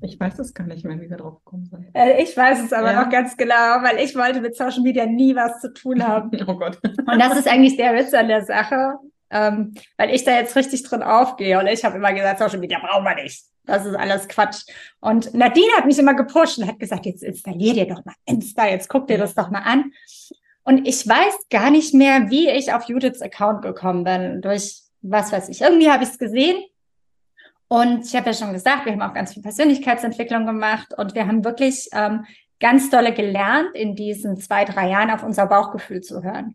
Ich 0.00 0.20
weiß 0.20 0.38
es 0.38 0.52
gar 0.52 0.66
nicht 0.66 0.84
mehr, 0.84 1.00
wie 1.00 1.08
wir 1.08 1.16
drauf 1.16 1.36
gekommen 1.42 1.64
sind. 1.64 1.86
Äh, 1.94 2.22
ich 2.22 2.36
weiß 2.36 2.62
es 2.62 2.74
aber 2.74 2.92
ja. 2.92 3.02
noch 3.02 3.10
ganz 3.10 3.38
genau, 3.38 3.54
weil 3.54 4.04
ich 4.04 4.14
wollte 4.14 4.42
mit 4.42 4.54
Social 4.54 4.82
Media 4.82 5.06
nie 5.06 5.34
was 5.34 5.62
zu 5.62 5.72
tun 5.72 6.06
haben. 6.06 6.30
oh 6.46 6.58
Gott. 6.58 6.78
Und 6.84 7.18
das 7.18 7.38
ist 7.38 7.48
eigentlich 7.48 7.78
der 7.78 7.94
Witz 7.94 8.12
an 8.12 8.28
der 8.28 8.44
Sache, 8.44 8.98
ähm, 9.30 9.72
weil 9.96 10.10
ich 10.10 10.22
da 10.24 10.32
jetzt 10.32 10.56
richtig 10.56 10.82
drin 10.82 11.02
aufgehe. 11.02 11.58
Und 11.58 11.68
ich 11.68 11.86
habe 11.86 11.96
immer 11.96 12.12
gesagt, 12.12 12.38
Social 12.38 12.58
Media 12.58 12.80
brauchen 12.80 13.04
wir 13.04 13.14
nicht. 13.14 13.46
Das 13.66 13.86
ist 13.86 13.94
alles 13.94 14.28
Quatsch. 14.28 14.64
Und 15.00 15.32
Nadine 15.34 15.72
hat 15.76 15.86
mich 15.86 15.98
immer 15.98 16.14
gepusht 16.14 16.58
und 16.58 16.66
hat 16.66 16.78
gesagt, 16.78 17.06
jetzt 17.06 17.22
installier 17.22 17.74
dir 17.74 17.86
doch 17.86 18.04
mal 18.04 18.14
Insta, 18.26 18.68
jetzt 18.68 18.88
guck 18.88 19.06
dir 19.06 19.18
das 19.18 19.34
doch 19.34 19.50
mal 19.50 19.62
an. 19.62 19.92
Und 20.64 20.86
ich 20.88 21.06
weiß 21.06 21.48
gar 21.50 21.70
nicht 21.70 21.94
mehr, 21.94 22.30
wie 22.30 22.48
ich 22.48 22.72
auf 22.72 22.84
Judiths 22.84 23.22
Account 23.22 23.62
gekommen 23.62 24.04
bin. 24.04 24.42
Durch 24.42 24.82
was 25.02 25.32
weiß 25.32 25.48
ich. 25.50 25.60
Irgendwie 25.60 25.90
habe 25.90 26.04
ich 26.04 26.10
es 26.10 26.18
gesehen. 26.18 26.62
Und 27.68 28.06
ich 28.06 28.14
habe 28.14 28.26
ja 28.26 28.34
schon 28.34 28.52
gesagt, 28.52 28.84
wir 28.84 28.92
haben 28.92 29.02
auch 29.02 29.14
ganz 29.14 29.34
viel 29.34 29.42
Persönlichkeitsentwicklung 29.42 30.46
gemacht 30.46 30.94
und 30.96 31.14
wir 31.14 31.26
haben 31.26 31.44
wirklich 31.44 31.88
ähm, 31.92 32.24
ganz 32.60 32.90
dolle 32.90 33.12
gelernt, 33.12 33.74
in 33.74 33.96
diesen 33.96 34.36
zwei, 34.36 34.64
drei 34.64 34.88
Jahren 34.88 35.10
auf 35.10 35.22
unser 35.22 35.46
Bauchgefühl 35.46 36.00
zu 36.00 36.22
hören. 36.22 36.54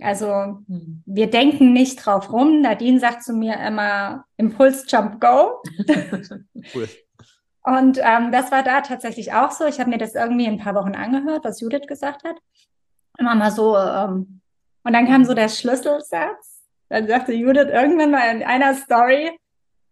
Also 0.00 0.62
hm. 0.66 1.02
wir 1.06 1.28
denken 1.28 1.72
nicht 1.72 2.04
drauf 2.04 2.32
rum. 2.32 2.60
Nadine 2.60 3.00
sagt 3.00 3.24
zu 3.24 3.32
mir 3.32 3.58
immer 3.58 4.24
Impuls, 4.36 4.84
Jump, 4.88 5.20
Go. 5.20 5.62
cool. 6.74 6.88
Und 7.62 7.98
ähm, 8.02 8.32
das 8.32 8.50
war 8.50 8.62
da 8.62 8.80
tatsächlich 8.80 9.32
auch 9.32 9.50
so. 9.50 9.66
Ich 9.66 9.80
habe 9.80 9.90
mir 9.90 9.98
das 9.98 10.14
irgendwie 10.14 10.46
ein 10.46 10.58
paar 10.58 10.74
Wochen 10.74 10.94
angehört, 10.94 11.44
was 11.44 11.60
Judith 11.60 11.86
gesagt 11.86 12.24
hat 12.24 12.36
immer 13.18 13.34
mal 13.34 13.50
so, 13.50 13.76
ähm, 13.76 14.40
und 14.84 14.92
dann 14.92 15.06
kam 15.06 15.24
so 15.24 15.34
der 15.34 15.48
Schlüsselsatz, 15.48 16.62
Dann 16.88 17.06
sagte 17.06 17.34
Judith 17.34 17.68
irgendwann 17.70 18.10
mal 18.10 18.34
in 18.34 18.42
einer 18.42 18.74
Story, 18.74 19.38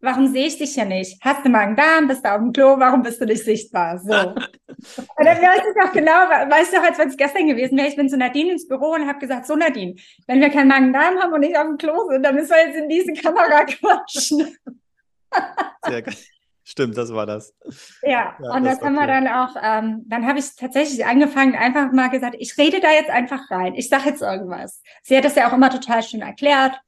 warum 0.00 0.28
sehe 0.28 0.46
ich 0.46 0.58
dich 0.58 0.74
hier 0.74 0.84
nicht? 0.84 1.18
Hast 1.22 1.44
du 1.44 1.48
Magen-Darm? 1.48 2.08
Bist 2.08 2.24
du 2.24 2.32
auf 2.32 2.38
dem 2.38 2.52
Klo? 2.52 2.78
Warum 2.78 3.02
bist 3.02 3.20
du 3.20 3.24
nicht 3.24 3.44
sichtbar? 3.44 3.98
So. 3.98 4.12
und 4.12 5.24
dann 5.24 5.38
weiß 5.38 5.62
ich 5.68 5.82
doch 5.82 5.92
genau, 5.92 6.12
weißt 6.12 6.72
du, 6.72 6.82
als 6.82 6.98
wenn 6.98 7.08
es 7.08 7.16
gestern 7.16 7.46
gewesen 7.46 7.76
wäre, 7.76 7.88
ich 7.88 7.96
bin 7.96 8.08
zu 8.08 8.16
Nadine 8.16 8.52
ins 8.52 8.68
Büro 8.68 8.92
und 8.92 9.06
habe 9.06 9.18
gesagt, 9.18 9.46
so 9.46 9.56
Nadine, 9.56 9.94
wenn 10.26 10.40
wir 10.40 10.50
keinen 10.50 10.68
Magen-Darm 10.68 11.18
haben 11.18 11.32
und 11.32 11.40
nicht 11.40 11.56
auf 11.56 11.66
dem 11.66 11.78
Klo 11.78 12.08
sind, 12.10 12.22
dann 12.22 12.34
müssen 12.34 12.50
wir 12.50 12.66
jetzt 12.66 12.76
in 12.76 12.88
diese 12.88 13.12
Kamera 13.12 13.64
quatschen. 13.64 14.56
Sehr 15.86 16.02
geil. 16.02 16.14
Stimmt, 16.68 16.96
das 16.96 17.12
war 17.12 17.26
das. 17.26 17.54
Ja, 18.02 18.36
ja 18.42 18.50
und 18.52 18.64
das, 18.64 18.78
das 18.78 18.86
haben 18.86 18.96
wir 18.96 19.06
dann 19.06 19.28
auch, 19.28 19.54
ähm, 19.62 20.02
dann 20.06 20.26
habe 20.26 20.40
ich 20.40 20.56
tatsächlich 20.56 21.06
angefangen, 21.06 21.54
einfach 21.54 21.92
mal 21.92 22.08
gesagt, 22.08 22.34
ich 22.40 22.58
rede 22.58 22.80
da 22.80 22.90
jetzt 22.90 23.08
einfach 23.08 23.48
rein. 23.52 23.74
Ich 23.76 23.88
sage 23.88 24.08
jetzt 24.08 24.20
irgendwas. 24.20 24.82
Sie 25.04 25.16
hat 25.16 25.24
das 25.24 25.36
ja 25.36 25.48
auch 25.48 25.52
immer 25.52 25.70
total 25.70 26.02
schön 26.02 26.22
erklärt. 26.22 26.80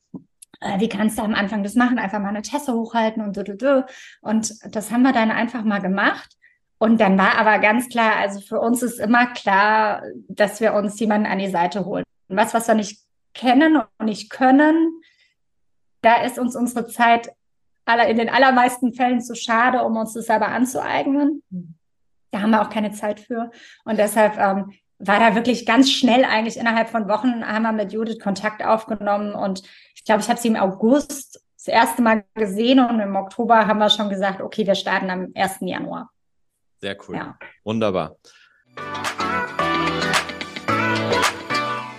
Äh, 0.60 0.80
wie 0.80 0.88
kannst 0.88 1.18
du 1.18 1.22
am 1.22 1.34
Anfang 1.34 1.62
das 1.62 1.74
machen? 1.74 1.98
Einfach 1.98 2.20
mal 2.20 2.28
eine 2.28 2.42
Tasse 2.42 2.72
hochhalten 2.72 3.22
und 3.22 3.34
so, 3.34 3.42
so. 3.58 3.84
Und 4.20 4.54
das 4.74 4.90
haben 4.90 5.02
wir 5.02 5.12
dann 5.12 5.30
einfach 5.30 5.64
mal 5.64 5.80
gemacht. 5.80 6.36
Und 6.78 7.00
dann 7.00 7.18
war 7.18 7.36
aber 7.36 7.58
ganz 7.58 7.88
klar, 7.88 8.16
also 8.16 8.40
für 8.40 8.60
uns 8.60 8.82
ist 8.82 9.00
immer 9.00 9.26
klar, 9.26 10.02
dass 10.28 10.60
wir 10.60 10.74
uns 10.74 10.98
jemanden 11.00 11.26
an 11.26 11.38
die 11.38 11.50
Seite 11.50 11.84
holen. 11.84 12.04
Was, 12.28 12.54
was 12.54 12.68
wir 12.68 12.74
nicht 12.74 13.00
kennen 13.34 13.82
und 13.98 14.06
nicht 14.06 14.30
können, 14.30 15.00
da 16.02 16.22
ist 16.22 16.38
uns 16.38 16.54
unsere 16.54 16.86
Zeit 16.86 17.30
in 18.08 18.18
den 18.18 18.28
allermeisten 18.28 18.92
Fällen 18.92 19.20
zu 19.20 19.34
schade, 19.34 19.82
um 19.82 19.96
uns 19.96 20.12
das 20.12 20.26
selber 20.26 20.48
anzueignen. 20.48 21.42
Da 22.30 22.42
haben 22.42 22.50
wir 22.50 22.60
auch 22.60 22.70
keine 22.70 22.92
Zeit 22.92 23.20
für. 23.20 23.50
Und 23.84 23.98
deshalb 23.98 24.36
ähm, 24.38 24.74
war 24.98 25.20
da 25.20 25.34
wirklich 25.34 25.64
ganz 25.64 25.90
schnell 25.90 26.24
eigentlich 26.24 26.56
innerhalb 26.56 26.88
von 26.88 27.08
Wochen 27.08 27.44
haben 27.46 27.62
wir 27.62 27.72
mit 27.72 27.92
Judith 27.92 28.18
Kontakt 28.18 28.64
aufgenommen 28.64 29.32
und 29.32 29.62
ich 29.94 30.04
glaube, 30.04 30.22
ich 30.22 30.28
habe 30.28 30.40
sie 30.40 30.48
im 30.48 30.56
August 30.56 31.40
das 31.56 31.68
erste 31.68 32.02
Mal 32.02 32.24
gesehen 32.34 32.80
und 32.80 33.00
im 33.00 33.16
Oktober 33.16 33.66
haben 33.66 33.78
wir 33.78 33.90
schon 33.90 34.08
gesagt, 34.08 34.40
okay, 34.40 34.66
wir 34.66 34.74
starten 34.74 35.10
am 35.10 35.32
1. 35.34 35.58
Januar. 35.60 36.10
Sehr 36.80 36.96
cool. 37.08 37.16
Ja. 37.16 37.38
Wunderbar. 37.64 38.16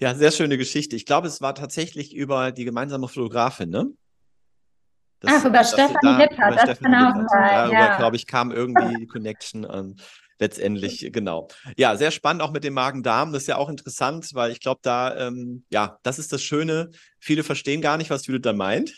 Ja, 0.00 0.14
sehr 0.14 0.32
schöne 0.32 0.56
Geschichte. 0.56 0.96
Ich 0.96 1.04
glaube, 1.04 1.28
es 1.28 1.42
war 1.42 1.54
tatsächlich 1.54 2.14
über 2.14 2.52
die 2.52 2.64
gemeinsame 2.64 3.06
Fotografin, 3.06 3.68
ne? 3.68 3.86
Das, 5.20 5.32
Ach, 5.34 5.44
über 5.44 5.62
Stefanie 5.62 6.16
Lippert, 6.16 6.56
das 6.56 6.62
Stefan 6.62 6.92
kann 6.92 6.94
auch 6.94 7.28
sein. 7.28 7.50
Darüber, 7.50 7.74
ja. 7.74 7.96
glaube 7.98 8.16
ich, 8.16 8.26
kam 8.26 8.50
irgendwie 8.50 8.96
die 8.96 9.06
Connection 9.06 9.66
ähm, 9.70 9.96
letztendlich, 10.38 11.10
genau. 11.12 11.48
Ja, 11.76 11.94
sehr 11.96 12.10
spannend 12.10 12.42
auch 12.42 12.52
mit 12.52 12.64
dem 12.64 12.72
Magen-Darm. 12.72 13.32
Das 13.34 13.42
ist 13.42 13.48
ja 13.48 13.56
auch 13.56 13.68
interessant, 13.68 14.30
weil 14.32 14.50
ich 14.50 14.60
glaube, 14.60 14.80
da, 14.82 15.28
ähm, 15.28 15.64
ja, 15.70 15.98
das 16.02 16.18
ist 16.18 16.32
das 16.32 16.42
Schöne. 16.42 16.90
Viele 17.18 17.44
verstehen 17.44 17.82
gar 17.82 17.98
nicht, 17.98 18.08
was 18.08 18.26
Judith 18.26 18.42
da 18.42 18.54
meint. 18.54 18.94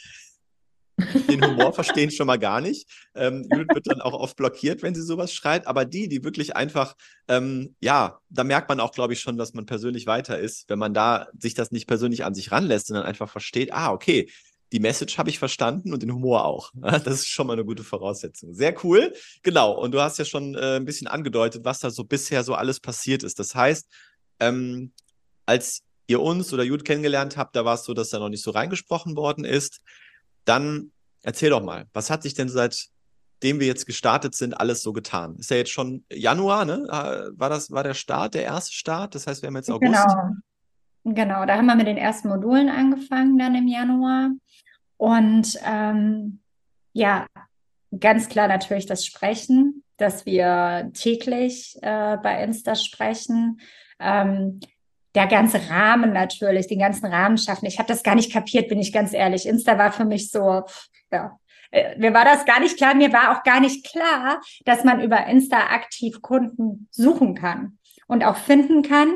Den 0.98 1.44
Humor 1.44 1.72
verstehen 1.72 2.10
schon 2.10 2.26
mal 2.26 2.38
gar 2.38 2.60
nicht. 2.60 2.88
Ähm, 3.14 3.46
Judith 3.50 3.74
wird 3.74 3.86
dann 3.86 4.00
auch 4.00 4.12
oft 4.12 4.36
blockiert, 4.36 4.82
wenn 4.82 4.94
sie 4.94 5.02
sowas 5.02 5.32
schreibt. 5.32 5.66
Aber 5.66 5.84
die, 5.84 6.08
die 6.08 6.22
wirklich 6.22 6.54
einfach, 6.54 6.94
ähm, 7.28 7.74
ja, 7.80 8.20
da 8.28 8.44
merkt 8.44 8.68
man 8.68 8.80
auch, 8.80 8.92
glaube 8.92 9.12
ich, 9.14 9.20
schon, 9.20 9.36
dass 9.36 9.54
man 9.54 9.66
persönlich 9.66 10.06
weiter 10.06 10.38
ist, 10.38 10.68
wenn 10.68 10.78
man 10.78 10.94
da 10.94 11.28
sich 11.38 11.54
das 11.54 11.70
nicht 11.70 11.86
persönlich 11.86 12.24
an 12.24 12.34
sich 12.34 12.52
ranlässt, 12.52 12.88
sondern 12.88 13.06
einfach 13.06 13.28
versteht, 13.28 13.72
ah, 13.72 13.92
okay, 13.92 14.28
die 14.72 14.80
Message 14.80 15.18
habe 15.18 15.28
ich 15.28 15.38
verstanden 15.38 15.92
und 15.92 16.02
den 16.02 16.12
Humor 16.12 16.44
auch. 16.44 16.72
Das 16.82 17.06
ist 17.06 17.28
schon 17.28 17.46
mal 17.46 17.54
eine 17.54 17.64
gute 17.64 17.84
Voraussetzung. 17.84 18.54
Sehr 18.54 18.74
cool. 18.84 19.12
Genau. 19.42 19.72
Und 19.72 19.92
du 19.92 20.00
hast 20.00 20.18
ja 20.18 20.24
schon 20.24 20.54
äh, 20.54 20.76
ein 20.76 20.84
bisschen 20.84 21.06
angedeutet, 21.06 21.64
was 21.64 21.80
da 21.80 21.90
so 21.90 22.04
bisher 22.04 22.42
so 22.42 22.54
alles 22.54 22.80
passiert 22.80 23.22
ist. 23.22 23.38
Das 23.38 23.54
heißt, 23.54 23.88
ähm, 24.40 24.92
als 25.46 25.82
ihr 26.06 26.20
uns 26.20 26.52
oder 26.52 26.62
Jude 26.62 26.84
kennengelernt 26.84 27.36
habt, 27.36 27.54
da 27.54 27.64
war 27.64 27.74
es 27.74 27.84
so, 27.84 27.94
dass 27.94 28.10
da 28.10 28.18
noch 28.18 28.28
nicht 28.28 28.42
so 28.42 28.50
reingesprochen 28.50 29.16
worden 29.16 29.44
ist. 29.44 29.80
Dann 30.44 30.92
erzähl 31.22 31.50
doch 31.50 31.62
mal, 31.62 31.86
was 31.92 32.10
hat 32.10 32.22
sich 32.22 32.34
denn 32.34 32.48
seitdem 32.48 33.60
wir 33.60 33.66
jetzt 33.66 33.86
gestartet 33.86 34.34
sind, 34.34 34.54
alles 34.54 34.82
so 34.82 34.92
getan? 34.92 35.36
Ist 35.36 35.50
ja 35.50 35.56
jetzt 35.56 35.70
schon 35.72 36.04
Januar, 36.12 36.64
ne? 36.64 36.86
War 37.36 37.48
das, 37.48 37.70
war 37.70 37.82
der 37.82 37.94
Start, 37.94 38.34
der 38.34 38.44
erste 38.44 38.72
Start? 38.72 39.14
Das 39.14 39.26
heißt, 39.26 39.42
wir 39.42 39.48
haben 39.48 39.56
jetzt 39.56 39.70
August. 39.70 39.92
Genau. 39.92 40.32
Genau, 41.04 41.44
da 41.46 41.56
haben 41.56 41.66
wir 41.66 41.74
mit 41.74 41.88
den 41.88 41.96
ersten 41.96 42.28
Modulen 42.28 42.68
angefangen 42.68 43.36
dann 43.36 43.56
im 43.56 43.66
Januar. 43.66 44.30
Und 44.96 45.58
ähm, 45.64 46.40
ja, 46.92 47.26
ganz 47.98 48.28
klar 48.28 48.46
natürlich 48.46 48.86
das 48.86 49.04
Sprechen, 49.04 49.82
dass 49.96 50.26
wir 50.26 50.90
täglich 50.94 51.76
äh, 51.82 52.18
bei 52.22 52.42
Insta 52.44 52.76
sprechen. 52.76 53.60
Ähm, 53.98 54.60
der 55.14 55.26
ganze 55.26 55.68
Rahmen 55.68 56.12
natürlich, 56.12 56.66
den 56.66 56.78
ganzen 56.78 57.06
Rahmen 57.06 57.38
schaffen. 57.38 57.66
Ich 57.66 57.78
habe 57.78 57.88
das 57.88 58.02
gar 58.02 58.14
nicht 58.14 58.32
kapiert, 58.32 58.68
bin 58.68 58.78
ich 58.78 58.92
ganz 58.92 59.12
ehrlich. 59.12 59.46
Insta 59.46 59.78
war 59.78 59.92
für 59.92 60.04
mich 60.04 60.30
so, 60.30 60.62
ja, 61.10 61.38
äh, 61.70 61.98
mir 61.98 62.14
war 62.14 62.24
das 62.24 62.44
gar 62.44 62.60
nicht 62.60 62.76
klar. 62.76 62.94
Mir 62.94 63.12
war 63.12 63.36
auch 63.36 63.42
gar 63.42 63.60
nicht 63.60 63.84
klar, 63.84 64.40
dass 64.64 64.84
man 64.84 65.02
über 65.02 65.26
Insta 65.26 65.58
aktiv 65.70 66.22
Kunden 66.22 66.88
suchen 66.90 67.34
kann 67.34 67.78
und 68.06 68.24
auch 68.24 68.36
finden 68.36 68.82
kann 68.82 69.12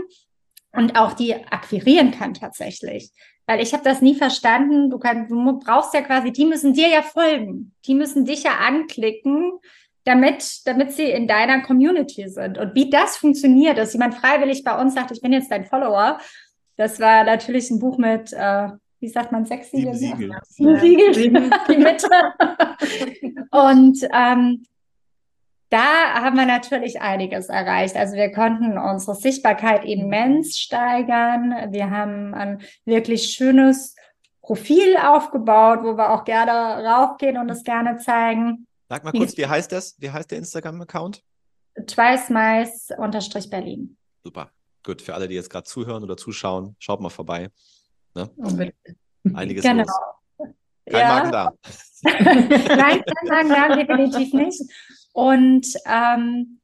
und 0.72 0.98
auch 0.98 1.12
die 1.12 1.34
akquirieren 1.34 2.10
kann 2.10 2.34
tatsächlich. 2.34 3.10
Weil 3.46 3.62
ich 3.62 3.72
habe 3.72 3.84
das 3.84 4.02
nie 4.02 4.16
verstanden. 4.16 4.90
Du, 4.90 4.98
kannst, 4.98 5.30
du 5.30 5.60
brauchst 5.60 5.94
ja 5.94 6.02
quasi, 6.02 6.32
die 6.32 6.46
müssen 6.46 6.74
dir 6.74 6.88
ja 6.88 7.02
folgen. 7.02 7.74
Die 7.86 7.94
müssen 7.94 8.24
dich 8.24 8.42
ja 8.42 8.56
anklicken 8.56 9.52
damit, 10.06 10.66
damit 10.66 10.92
sie 10.92 11.10
in 11.10 11.26
deiner 11.26 11.62
Community 11.62 12.28
sind. 12.28 12.58
Und 12.58 12.75
wie 12.75 12.88
das 12.88 13.16
funktioniert, 13.16 13.76
dass 13.76 13.92
jemand 13.92 14.14
freiwillig 14.14 14.62
bei 14.64 14.80
uns 14.80 14.94
sagt, 14.94 15.10
ich 15.10 15.20
bin 15.20 15.32
jetzt 15.32 15.50
dein 15.50 15.64
Follower, 15.64 16.18
das 16.76 17.00
war 17.00 17.25
natürlich 17.25 17.70
ein 17.70 17.80
Buch 17.80 17.98
mit, 17.98 18.32
äh, 18.32 18.68
wie 19.00 19.08
sagt 19.08 19.32
man, 19.32 19.44
sechs 19.44 19.70
Siegel? 19.70 19.94
Sieben 19.94 20.78
Siegel. 20.78 21.14
Sieben 21.14 21.50
die 21.68 21.76
Mitte. 21.76 22.08
Und 23.50 24.08
ähm, 24.12 24.64
da 25.70 26.14
haben 26.14 26.36
wir 26.36 26.46
natürlich 26.46 27.00
einiges 27.00 27.48
erreicht. 27.48 27.96
Also 27.96 28.14
wir 28.14 28.30
konnten 28.30 28.78
unsere 28.78 29.16
Sichtbarkeit 29.16 29.84
immens 29.84 30.58
steigern. 30.58 31.72
Wir 31.72 31.90
haben 31.90 32.32
ein 32.34 32.60
wirklich 32.84 33.30
schönes 33.32 33.96
Profil 34.42 34.96
aufgebaut, 34.96 35.80
wo 35.82 35.96
wir 35.96 36.12
auch 36.12 36.25
gerne 36.25 36.86
raufgehen 36.86 37.36
und 37.38 37.50
es 37.50 37.64
gerne 37.64 37.96
zeigen. 37.96 38.65
Sag 38.88 39.05
mal 39.05 39.12
kurz, 39.12 39.37
wie 39.37 39.47
heißt 39.47 39.71
das? 39.73 39.97
Wie 39.99 40.11
heißt 40.11 40.31
der 40.31 40.38
Instagram-Account? 40.38 41.23
Twice-Berlin. 41.87 43.99
Super. 44.23 44.50
Gut, 44.83 45.02
für 45.02 45.14
alle, 45.14 45.28
die 45.28 45.35
jetzt 45.35 45.50
gerade 45.50 45.64
zuhören 45.64 46.02
oder 46.05 46.16
zuschauen, 46.16 46.75
schaut 46.78 47.00
mal 47.00 47.11
vorbei. 47.11 47.50
Ne? 48.14 48.31
Einiges 49.35 49.64
genau. 49.64 49.83
los. 49.83 49.93
Kein 50.88 51.00
ja. 51.00 51.09
Magen 51.09 51.33
da. 51.33 51.52
Nein, 52.05 53.02
kein 53.02 53.28
Magen 53.28 53.49
da, 53.49 53.76
definitiv 53.76 54.33
nicht. 54.33 54.62
Und 55.12 55.66
ähm, 55.87 56.61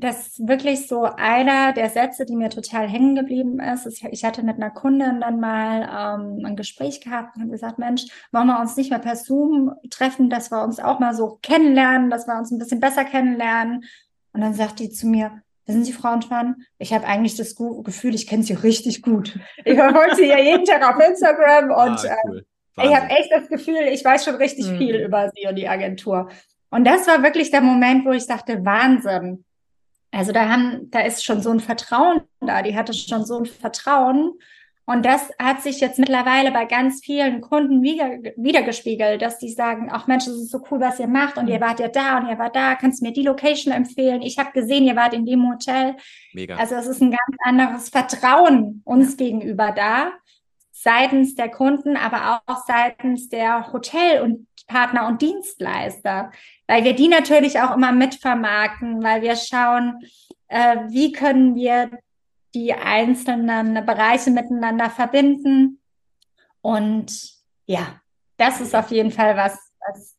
das 0.00 0.28
ist 0.28 0.48
wirklich 0.48 0.86
so 0.86 1.04
einer 1.04 1.72
der 1.72 1.90
Sätze, 1.90 2.24
die 2.24 2.36
mir 2.36 2.50
total 2.50 2.88
hängen 2.88 3.16
geblieben 3.16 3.58
ist. 3.58 3.86
Ich 4.10 4.24
hatte 4.24 4.42
mit 4.42 4.56
einer 4.56 4.70
Kundin 4.70 5.20
dann 5.20 5.40
mal 5.40 5.82
ähm, 5.82 6.44
ein 6.44 6.56
Gespräch 6.56 7.00
gehabt 7.00 7.36
und 7.36 7.50
gesagt, 7.50 7.78
Mensch, 7.78 8.06
wollen 8.30 8.46
wir 8.46 8.60
uns 8.60 8.76
nicht 8.76 8.90
mehr 8.90 9.00
per 9.00 9.16
Zoom 9.16 9.72
treffen, 9.90 10.30
dass 10.30 10.50
wir 10.50 10.62
uns 10.62 10.78
auch 10.78 11.00
mal 11.00 11.14
so 11.14 11.38
kennenlernen, 11.42 12.10
dass 12.10 12.26
wir 12.26 12.38
uns 12.38 12.50
ein 12.50 12.58
bisschen 12.58 12.80
besser 12.80 13.04
kennenlernen. 13.04 13.84
Und 14.32 14.40
dann 14.40 14.54
sagt 14.54 14.78
die 14.78 14.90
zu 14.90 15.06
mir, 15.06 15.42
wissen 15.66 15.84
Sie, 15.84 15.92
Frau 15.92 16.08
Antoine, 16.08 16.56
ich 16.78 16.92
habe 16.92 17.06
eigentlich 17.06 17.36
das 17.36 17.56
Gefühl, 17.56 18.14
ich 18.14 18.26
kenne 18.26 18.44
Sie 18.44 18.54
richtig 18.54 19.02
gut. 19.02 19.38
Ich 19.64 19.76
verfolge 19.76 20.14
Sie 20.14 20.26
ja 20.26 20.38
jeden 20.38 20.64
Tag 20.64 20.82
auf 20.82 21.02
Instagram 21.04 21.72
ah, 21.72 21.84
und 21.84 22.08
ah, 22.08 22.16
cool. 22.28 22.46
äh, 22.76 22.86
ich 22.86 22.94
habe 22.94 23.10
echt 23.10 23.32
das 23.32 23.48
Gefühl, 23.48 23.80
ich 23.90 24.04
weiß 24.04 24.24
schon 24.24 24.36
richtig 24.36 24.70
mhm. 24.70 24.78
viel 24.78 24.94
über 24.96 25.30
Sie 25.34 25.48
und 25.48 25.56
die 25.56 25.68
Agentur. 25.68 26.28
Und 26.70 26.84
das 26.84 27.06
war 27.08 27.22
wirklich 27.22 27.50
der 27.50 27.62
Moment, 27.62 28.04
wo 28.04 28.12
ich 28.12 28.26
dachte, 28.26 28.64
Wahnsinn 28.64 29.44
also 30.10 30.32
da 30.32 30.48
haben, 30.48 30.90
da 30.90 31.00
ist 31.00 31.24
schon 31.24 31.42
so 31.42 31.50
ein 31.50 31.60
Vertrauen 31.60 32.22
da, 32.40 32.62
die 32.62 32.76
hatte 32.76 32.94
schon 32.94 33.24
so 33.24 33.38
ein 33.38 33.46
Vertrauen. 33.46 34.32
Und 34.86 35.04
das 35.04 35.30
hat 35.38 35.60
sich 35.60 35.80
jetzt 35.80 35.98
mittlerweile 35.98 36.50
bei 36.50 36.64
ganz 36.64 37.04
vielen 37.04 37.42
Kunden 37.42 37.82
wieder, 37.82 38.08
wiedergespiegelt, 38.36 39.20
dass 39.20 39.38
die 39.38 39.50
sagen, 39.50 39.90
ach 39.92 40.06
Mensch, 40.06 40.24
das 40.24 40.36
ist 40.36 40.50
so 40.50 40.62
cool, 40.70 40.80
was 40.80 40.98
ihr 40.98 41.08
macht 41.08 41.36
und 41.36 41.46
ihr 41.48 41.60
wart 41.60 41.78
ja 41.78 41.88
da 41.88 42.16
und 42.16 42.26
ihr 42.26 42.38
wart 42.38 42.56
da, 42.56 42.74
kannst 42.74 43.02
du 43.02 43.04
mir 43.04 43.12
die 43.12 43.22
Location 43.22 43.70
empfehlen? 43.70 44.22
Ich 44.22 44.38
habe 44.38 44.50
gesehen, 44.52 44.86
ihr 44.86 44.96
wart 44.96 45.12
in 45.12 45.26
dem 45.26 45.46
Hotel. 45.46 45.94
Mega. 46.32 46.56
Also 46.56 46.76
es 46.76 46.86
ist 46.86 47.02
ein 47.02 47.10
ganz 47.10 47.36
anderes 47.42 47.90
Vertrauen 47.90 48.80
uns 48.86 49.18
gegenüber 49.18 49.72
da. 49.72 50.12
Seitens 50.82 51.34
der 51.34 51.50
Kunden, 51.50 51.96
aber 51.96 52.42
auch 52.46 52.64
seitens 52.66 53.28
der 53.28 53.72
Hotel- 53.72 54.22
und 54.22 54.46
Partner 54.66 55.08
und 55.08 55.22
Dienstleister, 55.22 56.30
weil 56.66 56.84
wir 56.84 56.94
die 56.94 57.08
natürlich 57.08 57.58
auch 57.60 57.74
immer 57.74 57.90
mitvermarkten, 57.90 59.02
weil 59.02 59.22
wir 59.22 59.34
schauen, 59.34 59.98
äh, 60.48 60.76
wie 60.88 61.12
können 61.12 61.54
wir 61.54 61.90
die 62.54 62.72
einzelnen 62.72 63.84
Bereiche 63.84 64.30
miteinander 64.30 64.90
verbinden. 64.90 65.80
Und 66.60 67.12
ja, 67.66 68.00
das 68.36 68.60
ist 68.60 68.74
auf 68.74 68.90
jeden 68.90 69.10
Fall 69.10 69.36
was, 69.36 69.58
was 69.86 70.16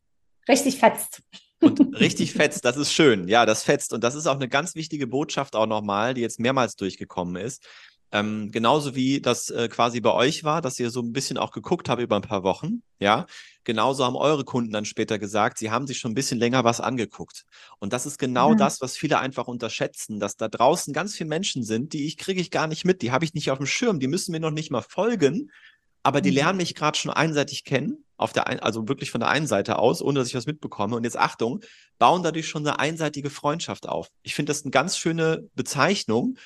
richtig 0.47 0.79
fetzt. 0.79 1.21
Und 1.61 1.99
richtig 1.99 2.33
fetzt, 2.33 2.63
das 2.63 2.77
ist 2.77 2.93
schön. 2.93 3.27
Ja, 3.27 3.45
das 3.45 3.63
fetzt. 3.63 3.93
Und 3.93 4.03
das 4.03 4.15
ist 4.15 4.27
auch 4.27 4.35
eine 4.35 4.47
ganz 4.47 4.75
wichtige 4.75 5.07
Botschaft 5.07 5.55
auch 5.55 5.65
nochmal, 5.65 6.13
die 6.13 6.21
jetzt 6.21 6.39
mehrmals 6.39 6.75
durchgekommen 6.75 7.35
ist. 7.35 7.67
Ähm, 8.11 8.51
genauso 8.51 8.95
wie 8.95 9.21
das 9.21 9.51
äh, 9.51 9.67
quasi 9.67 10.01
bei 10.01 10.11
euch 10.11 10.43
war, 10.43 10.61
dass 10.61 10.79
ihr 10.79 10.89
so 10.89 11.01
ein 11.01 11.13
bisschen 11.13 11.37
auch 11.37 11.51
geguckt 11.51 11.89
habt 11.89 12.01
über 12.01 12.15
ein 12.15 12.23
paar 12.23 12.43
Wochen, 12.43 12.81
ja. 12.99 13.27
Genauso 13.65 14.03
haben 14.03 14.15
eure 14.15 14.45
Kunden 14.45 14.71
dann 14.71 14.85
später 14.85 15.19
gesagt, 15.19 15.59
sie 15.59 15.69
haben 15.69 15.85
sich 15.85 15.99
schon 15.99 16.11
ein 16.11 16.15
bisschen 16.15 16.39
länger 16.39 16.63
was 16.63 16.81
angeguckt. 16.81 17.45
Und 17.77 17.93
das 17.93 18.07
ist 18.07 18.17
genau 18.17 18.53
mhm. 18.53 18.57
das, 18.57 18.81
was 18.81 18.97
viele 18.97 19.19
einfach 19.19 19.47
unterschätzen, 19.47 20.19
dass 20.19 20.37
da 20.37 20.47
draußen 20.47 20.91
ganz 20.91 21.15
viele 21.15 21.29
Menschen 21.29 21.63
sind, 21.63 21.93
die 21.93 22.07
ich 22.07 22.17
kriege 22.17 22.41
ich 22.41 22.49
gar 22.49 22.65
nicht 22.65 22.83
mit, 22.83 23.03
die 23.03 23.11
habe 23.11 23.25
ich 23.25 23.35
nicht 23.35 23.51
auf 23.51 23.59
dem 23.59 23.67
Schirm, 23.67 23.99
die 23.99 24.07
müssen 24.07 24.31
mir 24.31 24.39
noch 24.39 24.49
nicht 24.49 24.71
mal 24.71 24.81
folgen, 24.81 25.51
aber 26.01 26.21
die 26.21 26.31
mhm. 26.31 26.35
lernen 26.35 26.57
mich 26.57 26.73
gerade 26.73 26.97
schon 26.97 27.11
einseitig 27.11 27.63
kennen, 27.63 28.03
auf 28.17 28.33
der 28.33 28.47
ein, 28.47 28.59
also 28.59 28.87
wirklich 28.87 29.11
von 29.11 29.21
der 29.21 29.29
einen 29.29 29.45
Seite 29.45 29.77
aus, 29.77 30.01
ohne 30.01 30.19
dass 30.19 30.29
ich 30.29 30.35
was 30.35 30.47
mitbekomme. 30.47 30.95
Und 30.95 31.03
jetzt 31.03 31.17
Achtung, 31.17 31.61
bauen 31.99 32.23
dadurch 32.23 32.47
schon 32.47 32.65
eine 32.65 32.79
einseitige 32.79 33.29
Freundschaft 33.29 33.87
auf. 33.87 34.09
Ich 34.23 34.33
finde 34.33 34.49
das 34.49 34.63
eine 34.63 34.71
ganz 34.71 34.97
schöne 34.97 35.47
Bezeichnung. 35.53 36.37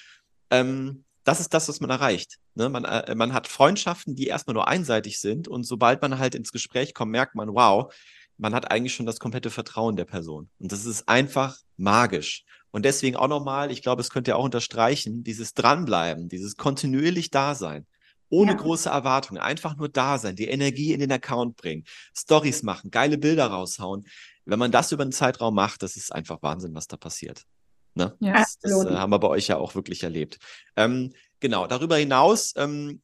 Ähm, 0.50 1.06
das 1.24 1.40
ist 1.40 1.54
das, 1.54 1.70
was 1.70 1.80
man 1.80 1.90
erreicht. 1.90 2.38
Ne? 2.56 2.70
Man, 2.70 2.86
äh, 2.86 3.16
man 3.16 3.34
hat 3.34 3.48
Freundschaften, 3.48 4.16
die 4.16 4.28
erstmal 4.28 4.54
nur 4.54 4.68
einseitig 4.68 5.20
sind 5.20 5.48
und 5.48 5.64
sobald 5.64 6.02
man 6.02 6.20
halt 6.20 6.36
ins 6.36 6.52
Gespräch 6.52 6.94
kommt, 6.94 7.12
merkt 7.12 7.36
man, 7.36 7.54
wow, 7.54 7.94
man 8.38 8.54
hat 8.54 8.72
eigentlich 8.72 8.94
schon 8.94 9.06
das 9.06 9.20
komplette 9.20 9.50
Vertrauen 9.50 9.96
der 9.96 10.06
Person. 10.06 10.50
Und 10.60 10.72
das 10.72 10.86
ist 10.86 11.08
einfach 11.08 11.58
magisch. 11.78 12.46
Und 12.72 12.84
deswegen 12.86 13.16
auch 13.16 13.28
nochmal, 13.28 13.72
ich 13.72 13.84
glaube, 13.84 14.02
es 14.02 14.10
könnt 14.10 14.28
ihr 14.28 14.36
auch 14.36 14.44
unterstreichen, 14.44 15.24
dieses 15.24 15.54
Dranbleiben, 15.54 16.28
dieses 16.28 16.58
kontinuierlich 16.58 17.30
Dasein, 17.30 17.86
ohne 18.30 18.54
ja. 18.54 18.58
große 18.58 18.90
Erwartungen, 18.90 19.40
einfach 19.40 19.78
nur 19.78 19.90
da 19.90 20.18
sein, 20.18 20.36
die 20.36 20.48
Energie 20.48 20.92
in 20.92 21.00
den 21.00 21.12
Account 21.12 21.56
bringen, 21.56 21.84
Stories 22.18 22.64
machen, 22.64 22.90
geile 22.90 23.20
Bilder 23.20 23.48
raushauen. 23.48 24.06
Wenn 24.46 24.60
man 24.60 24.72
das 24.72 24.92
über 24.92 25.04
einen 25.04 25.12
Zeitraum 25.12 25.54
macht, 25.54 25.84
das 25.84 25.96
ist 25.96 26.12
einfach 26.12 26.42
Wahnsinn, 26.42 26.74
was 26.74 26.88
da 26.88 26.98
passiert. 26.98 27.46
Ne? 27.96 28.16
Ja, 28.20 28.34
das, 28.34 28.58
das 28.60 28.86
äh, 28.86 28.96
haben 28.96 29.12
wir 29.12 29.20
bei 29.20 29.28
euch 29.28 29.48
ja 29.48 29.58
auch 29.58 29.76
wirklich 29.76 30.04
erlebt. 30.04 30.40
Ähm, 30.76 31.14
genau, 31.40 31.68
darüber 31.68 31.98
hinaus 31.98 32.54
ähm, 32.58 33.02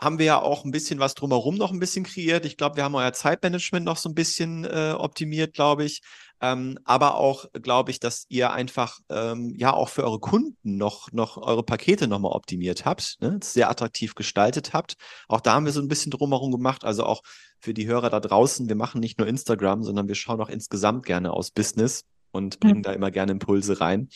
haben 0.00 0.18
wir 0.18 0.26
ja 0.26 0.40
auch 0.40 0.64
ein 0.64 0.70
bisschen 0.70 1.00
was 1.00 1.14
drumherum 1.14 1.56
noch 1.56 1.72
ein 1.72 1.80
bisschen 1.80 2.04
kreiert. 2.04 2.46
Ich 2.46 2.56
glaube, 2.56 2.76
wir 2.76 2.84
haben 2.84 2.94
euer 2.94 3.12
Zeitmanagement 3.12 3.84
noch 3.84 3.96
so 3.96 4.08
ein 4.08 4.14
bisschen 4.14 4.64
äh, 4.64 4.94
optimiert, 4.96 5.54
glaube 5.54 5.84
ich. 5.84 6.02
Ähm, 6.40 6.78
aber 6.84 7.16
auch, 7.16 7.46
glaube 7.52 7.90
ich, 7.90 7.98
dass 7.98 8.24
ihr 8.28 8.52
einfach 8.52 9.00
ähm, 9.08 9.54
ja 9.56 9.72
auch 9.72 9.88
für 9.88 10.04
eure 10.04 10.20
Kunden 10.20 10.76
noch, 10.76 11.10
noch 11.10 11.36
eure 11.36 11.64
Pakete 11.64 12.06
nochmal 12.06 12.30
optimiert 12.30 12.84
habt, 12.84 13.16
ne? 13.20 13.40
sehr 13.42 13.68
attraktiv 13.68 14.14
gestaltet 14.14 14.72
habt. 14.72 14.94
Auch 15.26 15.40
da 15.40 15.54
haben 15.54 15.64
wir 15.64 15.72
so 15.72 15.80
ein 15.80 15.88
bisschen 15.88 16.12
drumherum 16.12 16.52
gemacht. 16.52 16.84
Also 16.84 17.04
auch 17.04 17.22
für 17.58 17.74
die 17.74 17.88
Hörer 17.88 18.08
da 18.08 18.20
draußen, 18.20 18.68
wir 18.68 18.76
machen 18.76 19.00
nicht 19.00 19.18
nur 19.18 19.26
Instagram, 19.26 19.82
sondern 19.82 20.06
wir 20.06 20.14
schauen 20.14 20.40
auch 20.40 20.48
insgesamt 20.48 21.06
gerne 21.06 21.32
aus 21.32 21.50
Business 21.50 22.04
und 22.30 22.60
bringen 22.60 22.78
mhm. 22.78 22.82
da 22.82 22.92
immer 22.92 23.10
gerne 23.10 23.32
Impulse 23.32 23.80
rein. 23.80 24.08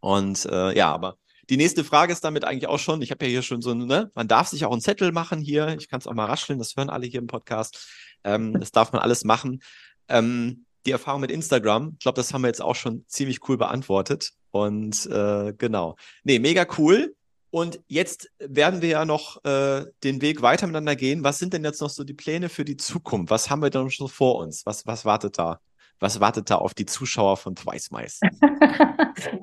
Und 0.00 0.46
äh, 0.46 0.76
ja, 0.76 0.92
aber 0.92 1.16
die 1.50 1.56
nächste 1.56 1.84
Frage 1.84 2.12
ist 2.12 2.24
damit 2.24 2.44
eigentlich 2.44 2.68
auch 2.68 2.78
schon, 2.78 3.02
ich 3.02 3.10
habe 3.10 3.24
ja 3.24 3.30
hier 3.30 3.42
schon 3.42 3.62
so, 3.62 3.74
ne, 3.74 4.10
man 4.14 4.28
darf 4.28 4.48
sich 4.48 4.64
auch 4.64 4.72
einen 4.72 4.80
Zettel 4.80 5.12
machen 5.12 5.40
hier, 5.40 5.76
ich 5.78 5.88
kann 5.88 6.00
es 6.00 6.06
auch 6.06 6.14
mal 6.14 6.26
rascheln, 6.26 6.58
das 6.58 6.76
hören 6.76 6.90
alle 6.90 7.06
hier 7.06 7.20
im 7.20 7.26
Podcast, 7.26 7.88
ähm, 8.24 8.58
das 8.58 8.72
darf 8.72 8.92
man 8.92 9.02
alles 9.02 9.24
machen. 9.24 9.62
Ähm, 10.08 10.64
die 10.86 10.92
Erfahrung 10.92 11.20
mit 11.20 11.30
Instagram, 11.30 11.92
ich 11.94 12.00
glaube, 12.00 12.16
das 12.16 12.32
haben 12.32 12.42
wir 12.42 12.48
jetzt 12.48 12.62
auch 12.62 12.74
schon 12.74 13.04
ziemlich 13.06 13.48
cool 13.48 13.56
beantwortet. 13.56 14.32
Und 14.50 15.06
äh, 15.06 15.52
genau. 15.56 15.96
Nee, 16.24 16.38
mega 16.38 16.66
cool. 16.78 17.14
Und 17.50 17.80
jetzt 17.86 18.30
werden 18.38 18.80
wir 18.80 18.88
ja 18.88 19.04
noch 19.04 19.44
äh, 19.44 19.84
den 20.04 20.22
Weg 20.22 20.40
weiter 20.40 20.66
miteinander 20.66 20.96
gehen. 20.96 21.22
Was 21.22 21.38
sind 21.38 21.52
denn 21.52 21.64
jetzt 21.64 21.80
noch 21.80 21.90
so 21.90 22.02
die 22.02 22.14
Pläne 22.14 22.48
für 22.48 22.64
die 22.64 22.76
Zukunft? 22.76 23.30
Was 23.30 23.50
haben 23.50 23.62
wir 23.62 23.70
denn 23.70 23.90
schon 23.90 24.08
vor 24.08 24.38
uns? 24.38 24.64
Was, 24.64 24.86
was 24.86 25.04
wartet 25.04 25.38
da? 25.38 25.60
Was 26.02 26.18
wartet 26.18 26.50
da 26.50 26.56
auf 26.56 26.74
die 26.74 26.84
Zuschauer 26.84 27.36
von 27.36 27.54
Twice 27.54 27.90
Mice? 27.92 28.20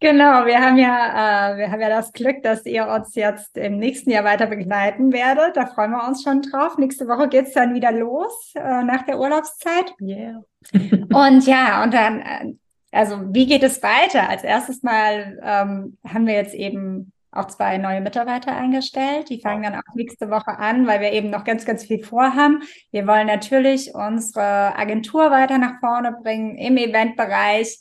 Genau, 0.00 0.46
wir 0.46 0.60
haben 0.60 0.78
ja, 0.78 1.54
äh, 1.54 1.56
wir 1.56 1.72
haben 1.72 1.80
ja 1.80 1.88
das 1.88 2.12
Glück, 2.12 2.44
dass 2.44 2.64
ihr 2.66 2.86
uns 2.86 3.16
jetzt 3.16 3.56
im 3.56 3.78
nächsten 3.80 4.12
Jahr 4.12 4.22
weiter 4.22 4.46
begleiten 4.46 5.12
werdet. 5.12 5.56
Da 5.56 5.66
freuen 5.66 5.90
wir 5.90 6.06
uns 6.06 6.22
schon 6.22 6.40
drauf. 6.40 6.78
Nächste 6.78 7.08
Woche 7.08 7.28
geht's 7.28 7.52
dann 7.52 7.74
wieder 7.74 7.90
los 7.90 8.52
äh, 8.54 8.84
nach 8.84 9.04
der 9.06 9.18
Urlaubszeit. 9.18 9.92
Yeah. 10.00 10.44
und 10.72 11.44
ja, 11.46 11.82
und 11.82 11.92
dann, 11.92 12.20
äh, 12.20 12.54
also 12.92 13.18
wie 13.34 13.46
geht 13.46 13.64
es 13.64 13.82
weiter? 13.82 14.28
Als 14.28 14.44
erstes 14.44 14.84
Mal 14.84 15.40
ähm, 15.42 15.98
haben 16.06 16.28
wir 16.28 16.34
jetzt 16.34 16.54
eben 16.54 17.12
auch 17.30 17.46
zwei 17.46 17.78
neue 17.78 18.00
Mitarbeiter 18.00 18.56
eingestellt. 18.56 19.28
Die 19.28 19.40
fangen 19.40 19.62
dann 19.62 19.76
auch 19.76 19.94
nächste 19.94 20.30
Woche 20.30 20.58
an, 20.58 20.86
weil 20.86 21.00
wir 21.00 21.12
eben 21.12 21.30
noch 21.30 21.44
ganz, 21.44 21.64
ganz 21.64 21.84
viel 21.84 22.02
vorhaben. 22.02 22.62
Wir 22.90 23.06
wollen 23.06 23.26
natürlich 23.26 23.94
unsere 23.94 24.76
Agentur 24.76 25.30
weiter 25.30 25.58
nach 25.58 25.78
vorne 25.80 26.12
bringen 26.22 26.56
im 26.56 26.76
Eventbereich 26.76 27.78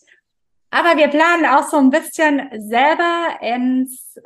aber 0.69 0.97
wir 0.97 1.07
planen 1.07 1.45
auch 1.45 1.67
so 1.69 1.77
ein 1.77 1.89
bisschen 1.89 2.49
selber 2.57 3.37
ins, 3.41 4.19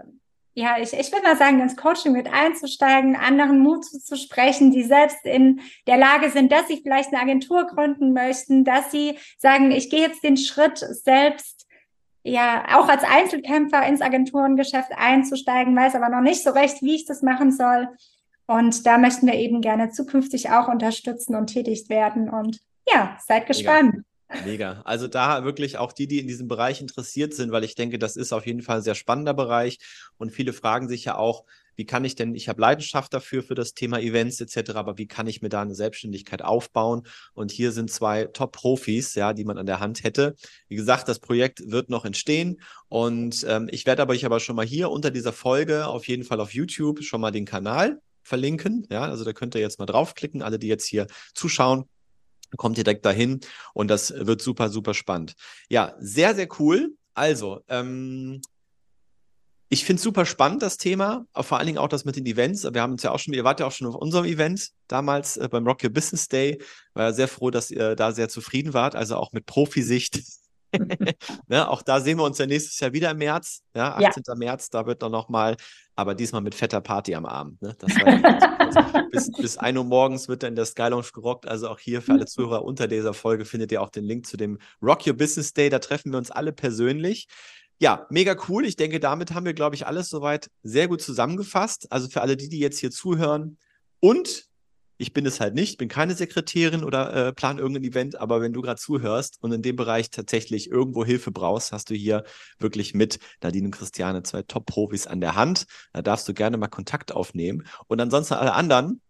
ja, 0.53 0.77
ich, 0.79 0.91
ich 0.93 1.11
würde 1.11 1.23
mal 1.23 1.37
sagen, 1.37 1.61
ins 1.61 1.77
Coaching 1.77 2.13
mit 2.13 2.31
einzusteigen, 2.31 3.15
anderen 3.15 3.59
Mut 3.59 3.85
zu 3.85 4.17
sprechen, 4.17 4.71
die 4.71 4.83
selbst 4.83 5.23
in 5.23 5.61
der 5.87 5.97
Lage 5.97 6.29
sind, 6.29 6.51
dass 6.51 6.67
sie 6.67 6.81
vielleicht 6.81 7.13
eine 7.13 7.21
Agentur 7.21 7.67
gründen 7.67 8.13
möchten, 8.13 8.63
dass 8.63 8.91
sie 8.91 9.17
sagen, 9.37 9.71
ich 9.71 9.89
gehe 9.89 10.01
jetzt 10.01 10.23
den 10.23 10.37
Schritt 10.37 10.79
selbst 10.79 11.60
ja, 12.23 12.65
auch 12.77 12.87
als 12.87 13.03
Einzelkämpfer 13.03 13.85
ins 13.85 14.01
Agenturengeschäft 14.01 14.91
einzusteigen, 14.95 15.75
weiß 15.75 15.95
aber 15.95 16.09
noch 16.09 16.21
nicht 16.21 16.43
so 16.43 16.51
recht, 16.51 16.81
wie 16.81 16.95
ich 16.95 17.05
das 17.05 17.21
machen 17.21 17.51
soll. 17.51 17.87
Und 18.47 18.85
da 18.85 18.97
möchten 18.97 19.27
wir 19.27 19.35
eben 19.35 19.61
gerne 19.61 19.89
zukünftig 19.89 20.49
auch 20.51 20.67
unterstützen 20.67 21.35
und 21.35 21.47
tätig 21.47 21.89
werden. 21.89 22.29
Und 22.29 22.59
ja, 22.87 23.17
seid 23.25 23.47
gespannt. 23.47 23.93
Mega. 23.93 24.03
Mega. 24.45 24.81
Also 24.85 25.07
da 25.07 25.43
wirklich 25.43 25.77
auch 25.77 25.91
die, 25.91 26.07
die 26.07 26.19
in 26.19 26.27
diesem 26.27 26.47
Bereich 26.47 26.81
interessiert 26.81 27.33
sind, 27.33 27.51
weil 27.51 27.63
ich 27.63 27.75
denke, 27.75 27.99
das 27.99 28.15
ist 28.15 28.33
auf 28.33 28.45
jeden 28.45 28.61
Fall 28.61 28.77
ein 28.77 28.83
sehr 28.83 28.95
spannender 28.95 29.33
Bereich. 29.33 29.77
Und 30.17 30.31
viele 30.31 30.53
fragen 30.53 30.87
sich 30.87 31.05
ja 31.05 31.15
auch, 31.17 31.43
wie 31.75 31.85
kann 31.85 32.05
ich 32.05 32.15
denn, 32.15 32.35
ich 32.35 32.49
habe 32.49 32.61
Leidenschaft 32.61 33.13
dafür, 33.13 33.43
für 33.43 33.55
das 33.55 33.73
Thema 33.73 33.99
Events 33.99 34.41
etc., 34.41 34.71
aber 34.71 34.97
wie 34.97 35.07
kann 35.07 35.27
ich 35.27 35.41
mir 35.41 35.49
da 35.49 35.61
eine 35.61 35.75
Selbstständigkeit 35.75 36.41
aufbauen? 36.41 37.07
Und 37.33 37.51
hier 37.51 37.71
sind 37.71 37.89
zwei 37.91 38.25
Top-Profis, 38.25 39.15
ja, 39.15 39.33
die 39.33 39.45
man 39.45 39.57
an 39.57 39.65
der 39.65 39.79
Hand 39.79 40.03
hätte. 40.03 40.35
Wie 40.67 40.75
gesagt, 40.75 41.07
das 41.07 41.19
Projekt 41.19 41.71
wird 41.71 41.89
noch 41.89 42.05
entstehen 42.05 42.61
und 42.87 43.45
ähm, 43.47 43.67
ich 43.71 43.85
werde 43.85 44.01
aber 44.01 44.15
ich 44.15 44.25
aber 44.25 44.39
schon 44.39 44.55
mal 44.55 44.65
hier 44.65 44.91
unter 44.91 45.11
dieser 45.11 45.33
Folge 45.33 45.87
auf 45.87 46.07
jeden 46.07 46.23
Fall 46.23 46.39
auf 46.39 46.53
YouTube 46.53 47.03
schon 47.03 47.21
mal 47.21 47.31
den 47.31 47.45
Kanal 47.45 48.01
verlinken. 48.21 48.85
Ja, 48.91 49.03
also 49.03 49.23
da 49.23 49.33
könnt 49.33 49.55
ihr 49.55 49.61
jetzt 49.61 49.79
mal 49.79 49.85
draufklicken, 49.85 50.41
alle, 50.41 50.59
die 50.59 50.67
jetzt 50.67 50.85
hier 50.85 51.07
zuschauen 51.33 51.85
kommt 52.57 52.77
direkt 52.77 53.05
dahin 53.05 53.39
und 53.73 53.87
das 53.87 54.13
wird 54.15 54.41
super, 54.41 54.69
super 54.69 54.93
spannend. 54.93 55.33
Ja, 55.69 55.95
sehr, 55.99 56.35
sehr 56.35 56.47
cool. 56.59 56.95
Also, 57.13 57.61
ähm, 57.67 58.41
ich 59.73 59.85
finde 59.85 59.99
es 59.99 60.03
super 60.03 60.25
spannend, 60.25 60.61
das 60.61 60.75
Thema, 60.75 61.25
vor 61.33 61.57
allen 61.57 61.65
Dingen 61.65 61.77
auch 61.77 61.87
das 61.87 62.03
mit 62.03 62.17
den 62.17 62.25
Events. 62.25 62.65
Wir 62.73 62.81
haben 62.81 62.91
uns 62.91 63.03
ja 63.03 63.11
auch 63.11 63.19
schon, 63.19 63.33
ihr 63.33 63.45
wart 63.45 63.61
ja 63.61 63.67
auch 63.67 63.71
schon 63.71 63.87
auf 63.87 63.95
unserem 63.95 64.25
Event 64.25 64.71
damals 64.89 65.37
äh, 65.37 65.47
beim 65.49 65.65
Rock 65.65 65.81
Your 65.81 65.91
Business 65.91 66.27
Day. 66.27 66.61
War 66.93 67.05
ja 67.05 67.13
sehr 67.13 67.29
froh, 67.29 67.51
dass 67.51 67.71
ihr 67.71 67.95
da 67.95 68.11
sehr 68.11 68.27
zufrieden 68.27 68.73
wart, 68.73 68.95
also 68.97 69.15
auch 69.15 69.31
mit 69.31 69.45
Profisicht. 69.45 70.21
ne, 71.47 71.69
auch 71.69 71.81
da 71.81 71.99
sehen 71.99 72.17
wir 72.17 72.23
uns 72.23 72.37
ja 72.37 72.45
nächstes 72.45 72.79
Jahr 72.79 72.93
wieder 72.93 73.11
im 73.11 73.17
März, 73.17 73.61
ja, 73.75 73.95
18. 73.95 74.23
Ja. 74.27 74.35
März, 74.35 74.69
da 74.69 74.85
wird 74.85 75.01
dann 75.01 75.11
nochmal, 75.11 75.57
aber 75.95 76.15
diesmal 76.15 76.41
mit 76.41 76.55
fetter 76.55 76.81
Party 76.81 77.15
am 77.15 77.25
Abend. 77.25 77.61
Ne? 77.61 77.75
bis, 79.11 79.31
bis 79.31 79.57
1 79.57 79.77
Uhr 79.77 79.83
morgens 79.83 80.27
wird 80.27 80.43
dann 80.43 80.55
der 80.55 80.65
Sky 80.65 80.89
Lounge 80.89 81.09
gerockt. 81.13 81.47
Also 81.47 81.69
auch 81.69 81.79
hier 81.79 82.01
für 82.01 82.13
alle 82.13 82.25
Zuhörer 82.25 82.63
unter 82.63 82.87
dieser 82.87 83.13
Folge 83.13 83.45
findet 83.45 83.71
ihr 83.71 83.81
auch 83.81 83.89
den 83.89 84.05
Link 84.05 84.25
zu 84.25 84.37
dem 84.37 84.57
Rock 84.81 85.05
Your 85.07 85.13
Business 85.13 85.53
Day. 85.53 85.69
Da 85.69 85.79
treffen 85.79 86.11
wir 86.11 86.17
uns 86.17 86.31
alle 86.31 86.53
persönlich. 86.53 87.27
Ja, 87.79 88.05
mega 88.09 88.35
cool. 88.47 88.65
Ich 88.65 88.75
denke, 88.75 88.99
damit 88.99 89.33
haben 89.33 89.45
wir, 89.45 89.53
glaube 89.53 89.75
ich, 89.75 89.87
alles 89.87 90.09
soweit 90.09 90.51
sehr 90.61 90.87
gut 90.87 91.01
zusammengefasst. 91.01 91.91
Also 91.91 92.09
für 92.09 92.21
alle 92.21 92.37
die, 92.37 92.47
die 92.47 92.59
jetzt 92.59 92.77
hier 92.77 92.91
zuhören 92.91 93.57
und 93.99 94.50
ich 95.01 95.13
bin 95.13 95.25
es 95.25 95.39
halt 95.39 95.55
nicht, 95.55 95.79
bin 95.79 95.89
keine 95.89 96.13
Sekretärin 96.13 96.83
oder 96.83 97.13
äh, 97.29 97.33
plan 97.33 97.57
irgendein 97.57 97.85
Event, 97.85 98.21
aber 98.21 98.39
wenn 98.39 98.53
du 98.53 98.61
gerade 98.61 98.79
zuhörst 98.79 99.39
und 99.41 99.51
in 99.51 99.63
dem 99.63 99.75
Bereich 99.75 100.11
tatsächlich 100.11 100.69
irgendwo 100.69 101.03
Hilfe 101.03 101.31
brauchst, 101.31 101.71
hast 101.71 101.89
du 101.89 101.95
hier 101.95 102.23
wirklich 102.59 102.93
mit 102.93 103.17
Nadine 103.41 103.65
und 103.65 103.71
Christiane 103.71 104.21
zwei 104.21 104.43
Top-Profis 104.43 105.07
an 105.07 105.19
der 105.19 105.33
Hand. 105.33 105.65
Da 105.91 106.03
darfst 106.03 106.27
du 106.29 106.35
gerne 106.35 106.57
mal 106.57 106.67
Kontakt 106.67 107.11
aufnehmen. 107.11 107.65
Und 107.87 107.99
ansonsten 107.99 108.35
alle 108.35 108.53
anderen, 108.53 109.01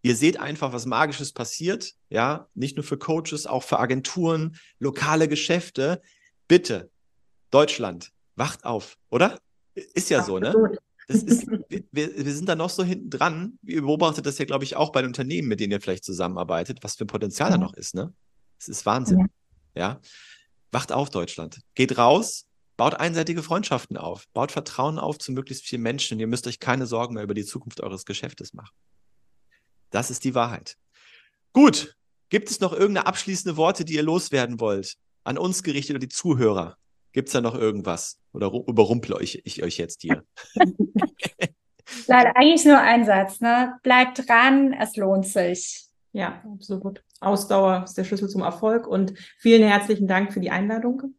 ihr 0.00 0.16
seht 0.16 0.40
einfach, 0.40 0.72
was 0.72 0.86
Magisches 0.86 1.32
passiert. 1.32 1.92
Ja, 2.08 2.48
nicht 2.54 2.76
nur 2.76 2.84
für 2.84 2.96
Coaches, 2.96 3.46
auch 3.46 3.62
für 3.62 3.78
Agenturen, 3.78 4.56
lokale 4.78 5.28
Geschäfte. 5.28 6.00
Bitte, 6.48 6.90
Deutschland, 7.50 8.10
wacht 8.36 8.64
auf, 8.64 8.96
oder? 9.10 9.38
Ist 9.74 10.08
ja 10.08 10.20
Absolut. 10.20 10.52
so, 10.52 10.60
ne? 10.60 10.78
Das 11.10 11.24
ist, 11.24 11.46
wir, 11.48 12.24
wir 12.24 12.34
sind 12.34 12.48
da 12.48 12.54
noch 12.54 12.70
so 12.70 12.84
hinten 12.84 13.10
dran. 13.10 13.58
Ihr 13.64 13.82
beobachtet 13.82 14.26
das 14.26 14.38
ja, 14.38 14.44
glaube 14.44 14.62
ich, 14.62 14.76
auch 14.76 14.92
bei 14.92 15.02
den 15.02 15.08
Unternehmen, 15.08 15.48
mit 15.48 15.58
denen 15.58 15.72
ihr 15.72 15.80
vielleicht 15.80 16.04
zusammenarbeitet, 16.04 16.78
was 16.82 16.94
für 16.94 17.04
ein 17.04 17.08
Potenzial 17.08 17.50
ja. 17.50 17.56
da 17.56 17.62
noch 17.62 17.74
ist, 17.74 17.94
ne? 17.94 18.12
Es 18.60 18.68
ist 18.68 18.86
Wahnsinn. 18.86 19.28
Ja. 19.74 19.82
ja. 19.82 20.00
Wacht 20.70 20.92
auf, 20.92 21.10
Deutschland. 21.10 21.60
Geht 21.74 21.98
raus, 21.98 22.46
baut 22.76 22.94
einseitige 22.94 23.42
Freundschaften 23.42 23.96
auf, 23.96 24.28
baut 24.34 24.52
Vertrauen 24.52 25.00
auf 25.00 25.18
zu 25.18 25.32
möglichst 25.32 25.66
vielen 25.66 25.82
Menschen 25.82 26.14
und 26.14 26.20
ihr 26.20 26.28
müsst 26.28 26.46
euch 26.46 26.60
keine 26.60 26.86
Sorgen 26.86 27.14
mehr 27.14 27.24
über 27.24 27.34
die 27.34 27.44
Zukunft 27.44 27.80
eures 27.80 28.04
Geschäftes 28.04 28.54
machen. 28.54 28.74
Das 29.90 30.10
ist 30.10 30.22
die 30.22 30.34
Wahrheit. 30.36 30.76
Gut. 31.52 31.96
Gibt 32.28 32.48
es 32.48 32.60
noch 32.60 32.72
irgendeine 32.72 33.06
abschließende 33.06 33.56
Worte, 33.56 33.84
die 33.84 33.94
ihr 33.94 34.04
loswerden 34.04 34.60
wollt? 34.60 34.94
An 35.24 35.36
uns 35.36 35.64
gerichtet 35.64 35.96
oder 35.96 36.06
die 36.06 36.08
Zuhörer? 36.08 36.76
Gibt 37.12 37.28
es 37.28 37.32
da 37.32 37.40
noch 37.40 37.54
irgendwas? 37.54 38.18
Oder 38.32 38.52
überrumple 38.66 39.16
euch, 39.16 39.42
ich 39.44 39.62
euch 39.62 39.78
jetzt 39.78 40.02
hier? 40.02 40.24
Leider 42.06 42.36
eigentlich 42.36 42.64
nur 42.64 42.78
ein 42.78 43.04
Satz, 43.04 43.40
ne? 43.40 43.78
Bleibt 43.82 44.28
dran, 44.28 44.72
es 44.72 44.96
lohnt 44.96 45.26
sich. 45.26 45.86
Ja, 46.12 46.42
absolut. 46.52 47.02
Ausdauer 47.20 47.84
ist 47.84 47.96
der 47.96 48.04
Schlüssel 48.04 48.28
zum 48.28 48.42
Erfolg 48.42 48.86
und 48.86 49.14
vielen 49.38 49.62
herzlichen 49.62 50.08
Dank 50.08 50.32
für 50.32 50.40
die 50.40 50.50
Einladung. 50.50 51.14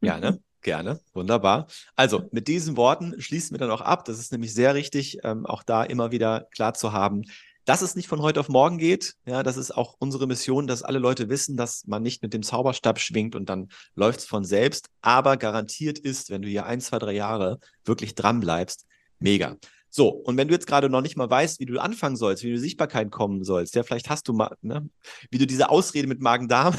Ja, 0.00 0.18
ne? 0.18 0.40
Gerne, 0.60 1.00
wunderbar. 1.14 1.68
Also 1.94 2.28
mit 2.32 2.48
diesen 2.48 2.76
Worten 2.76 3.20
schließen 3.20 3.54
wir 3.54 3.58
dann 3.58 3.70
auch 3.70 3.80
ab. 3.80 4.04
Das 4.04 4.18
ist 4.18 4.32
nämlich 4.32 4.52
sehr 4.52 4.74
richtig, 4.74 5.18
ähm, 5.22 5.46
auch 5.46 5.62
da 5.62 5.84
immer 5.84 6.10
wieder 6.10 6.48
klar 6.50 6.74
zu 6.74 6.92
haben, 6.92 7.22
dass 7.68 7.82
es 7.82 7.94
nicht 7.94 8.08
von 8.08 8.22
heute 8.22 8.40
auf 8.40 8.48
morgen 8.48 8.78
geht. 8.78 9.16
Ja, 9.26 9.42
das 9.42 9.58
ist 9.58 9.72
auch 9.72 9.94
unsere 9.98 10.26
Mission, 10.26 10.66
dass 10.66 10.82
alle 10.82 10.98
Leute 10.98 11.28
wissen, 11.28 11.58
dass 11.58 11.86
man 11.86 12.02
nicht 12.02 12.22
mit 12.22 12.32
dem 12.32 12.42
Zauberstab 12.42 12.98
schwingt 12.98 13.36
und 13.36 13.50
dann 13.50 13.68
läuft 13.94 14.20
es 14.20 14.24
von 14.24 14.42
selbst. 14.42 14.88
Aber 15.02 15.36
garantiert 15.36 15.98
ist, 15.98 16.30
wenn 16.30 16.40
du 16.40 16.48
hier 16.48 16.64
ein, 16.64 16.80
zwei, 16.80 16.98
drei 16.98 17.12
Jahre 17.12 17.60
wirklich 17.84 18.14
dran 18.14 18.40
bleibst, 18.40 18.86
mega. 19.18 19.58
So, 19.90 20.08
und 20.08 20.38
wenn 20.38 20.48
du 20.48 20.54
jetzt 20.54 20.66
gerade 20.66 20.88
noch 20.88 21.02
nicht 21.02 21.18
mal 21.18 21.28
weißt, 21.28 21.60
wie 21.60 21.66
du 21.66 21.78
anfangen 21.78 22.16
sollst, 22.16 22.42
wie 22.42 22.52
du 22.52 22.58
Sichtbarkeit 22.58 23.10
kommen 23.10 23.44
sollst, 23.44 23.74
ja, 23.74 23.82
vielleicht 23.82 24.08
hast 24.08 24.28
du 24.28 24.32
mal, 24.32 24.56
ne, 24.62 24.88
wie 25.30 25.36
du 25.36 25.46
diese 25.46 25.68
Ausrede 25.68 26.08
mit 26.08 26.22
Magen-Darm 26.22 26.74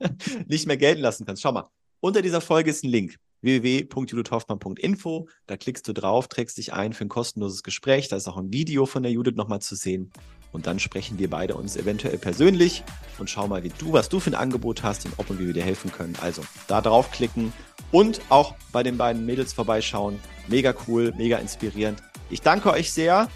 nicht 0.46 0.66
mehr 0.66 0.76
gelten 0.76 1.00
lassen 1.00 1.24
kannst. 1.24 1.40
Schau 1.40 1.52
mal, 1.52 1.70
unter 2.00 2.20
dieser 2.20 2.42
Folge 2.42 2.68
ist 2.68 2.84
ein 2.84 2.90
Link 2.90 3.16
www.judithhoffmann.info. 3.46 5.28
Da 5.46 5.56
klickst 5.56 5.88
du 5.88 5.94
drauf, 5.94 6.28
trägst 6.28 6.58
dich 6.58 6.74
ein 6.74 6.92
für 6.92 7.06
ein 7.06 7.08
kostenloses 7.08 7.62
Gespräch. 7.62 8.08
Da 8.08 8.16
ist 8.16 8.28
auch 8.28 8.36
ein 8.36 8.52
Video 8.52 8.84
von 8.84 9.02
der 9.02 9.12
Judith 9.12 9.36
nochmal 9.36 9.62
zu 9.62 9.74
sehen. 9.74 10.12
Und 10.52 10.66
dann 10.66 10.78
sprechen 10.78 11.18
wir 11.18 11.28
beide 11.28 11.54
uns 11.54 11.76
eventuell 11.76 12.16
persönlich 12.18 12.82
und 13.18 13.28
schau 13.28 13.46
mal, 13.46 13.62
wie 13.62 13.72
du, 13.78 13.92
was 13.92 14.08
du 14.08 14.20
für 14.20 14.30
ein 14.30 14.34
Angebot 14.34 14.82
hast 14.82 15.04
und 15.04 15.14
ob 15.18 15.28
und 15.30 15.38
wie 15.38 15.46
wir 15.46 15.54
dir 15.54 15.62
helfen 15.62 15.92
können. 15.92 16.16
Also 16.22 16.42
da 16.66 16.80
draufklicken 16.80 17.52
und 17.92 18.20
auch 18.30 18.54
bei 18.72 18.82
den 18.82 18.96
beiden 18.96 19.26
Mädels 19.26 19.52
vorbeischauen. 19.52 20.18
Mega 20.48 20.74
cool, 20.86 21.12
mega 21.16 21.38
inspirierend. 21.38 22.02
Ich 22.30 22.42
danke 22.42 22.70
euch 22.70 22.92
sehr 22.92 23.28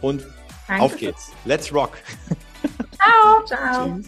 und 0.00 0.26
danke. 0.66 0.82
auf 0.82 0.96
geht's. 0.96 1.30
Let's 1.44 1.72
rock. 1.72 1.98
Ciao, 2.96 3.44
ciao. 3.44 3.96
Tschüss. 3.96 4.06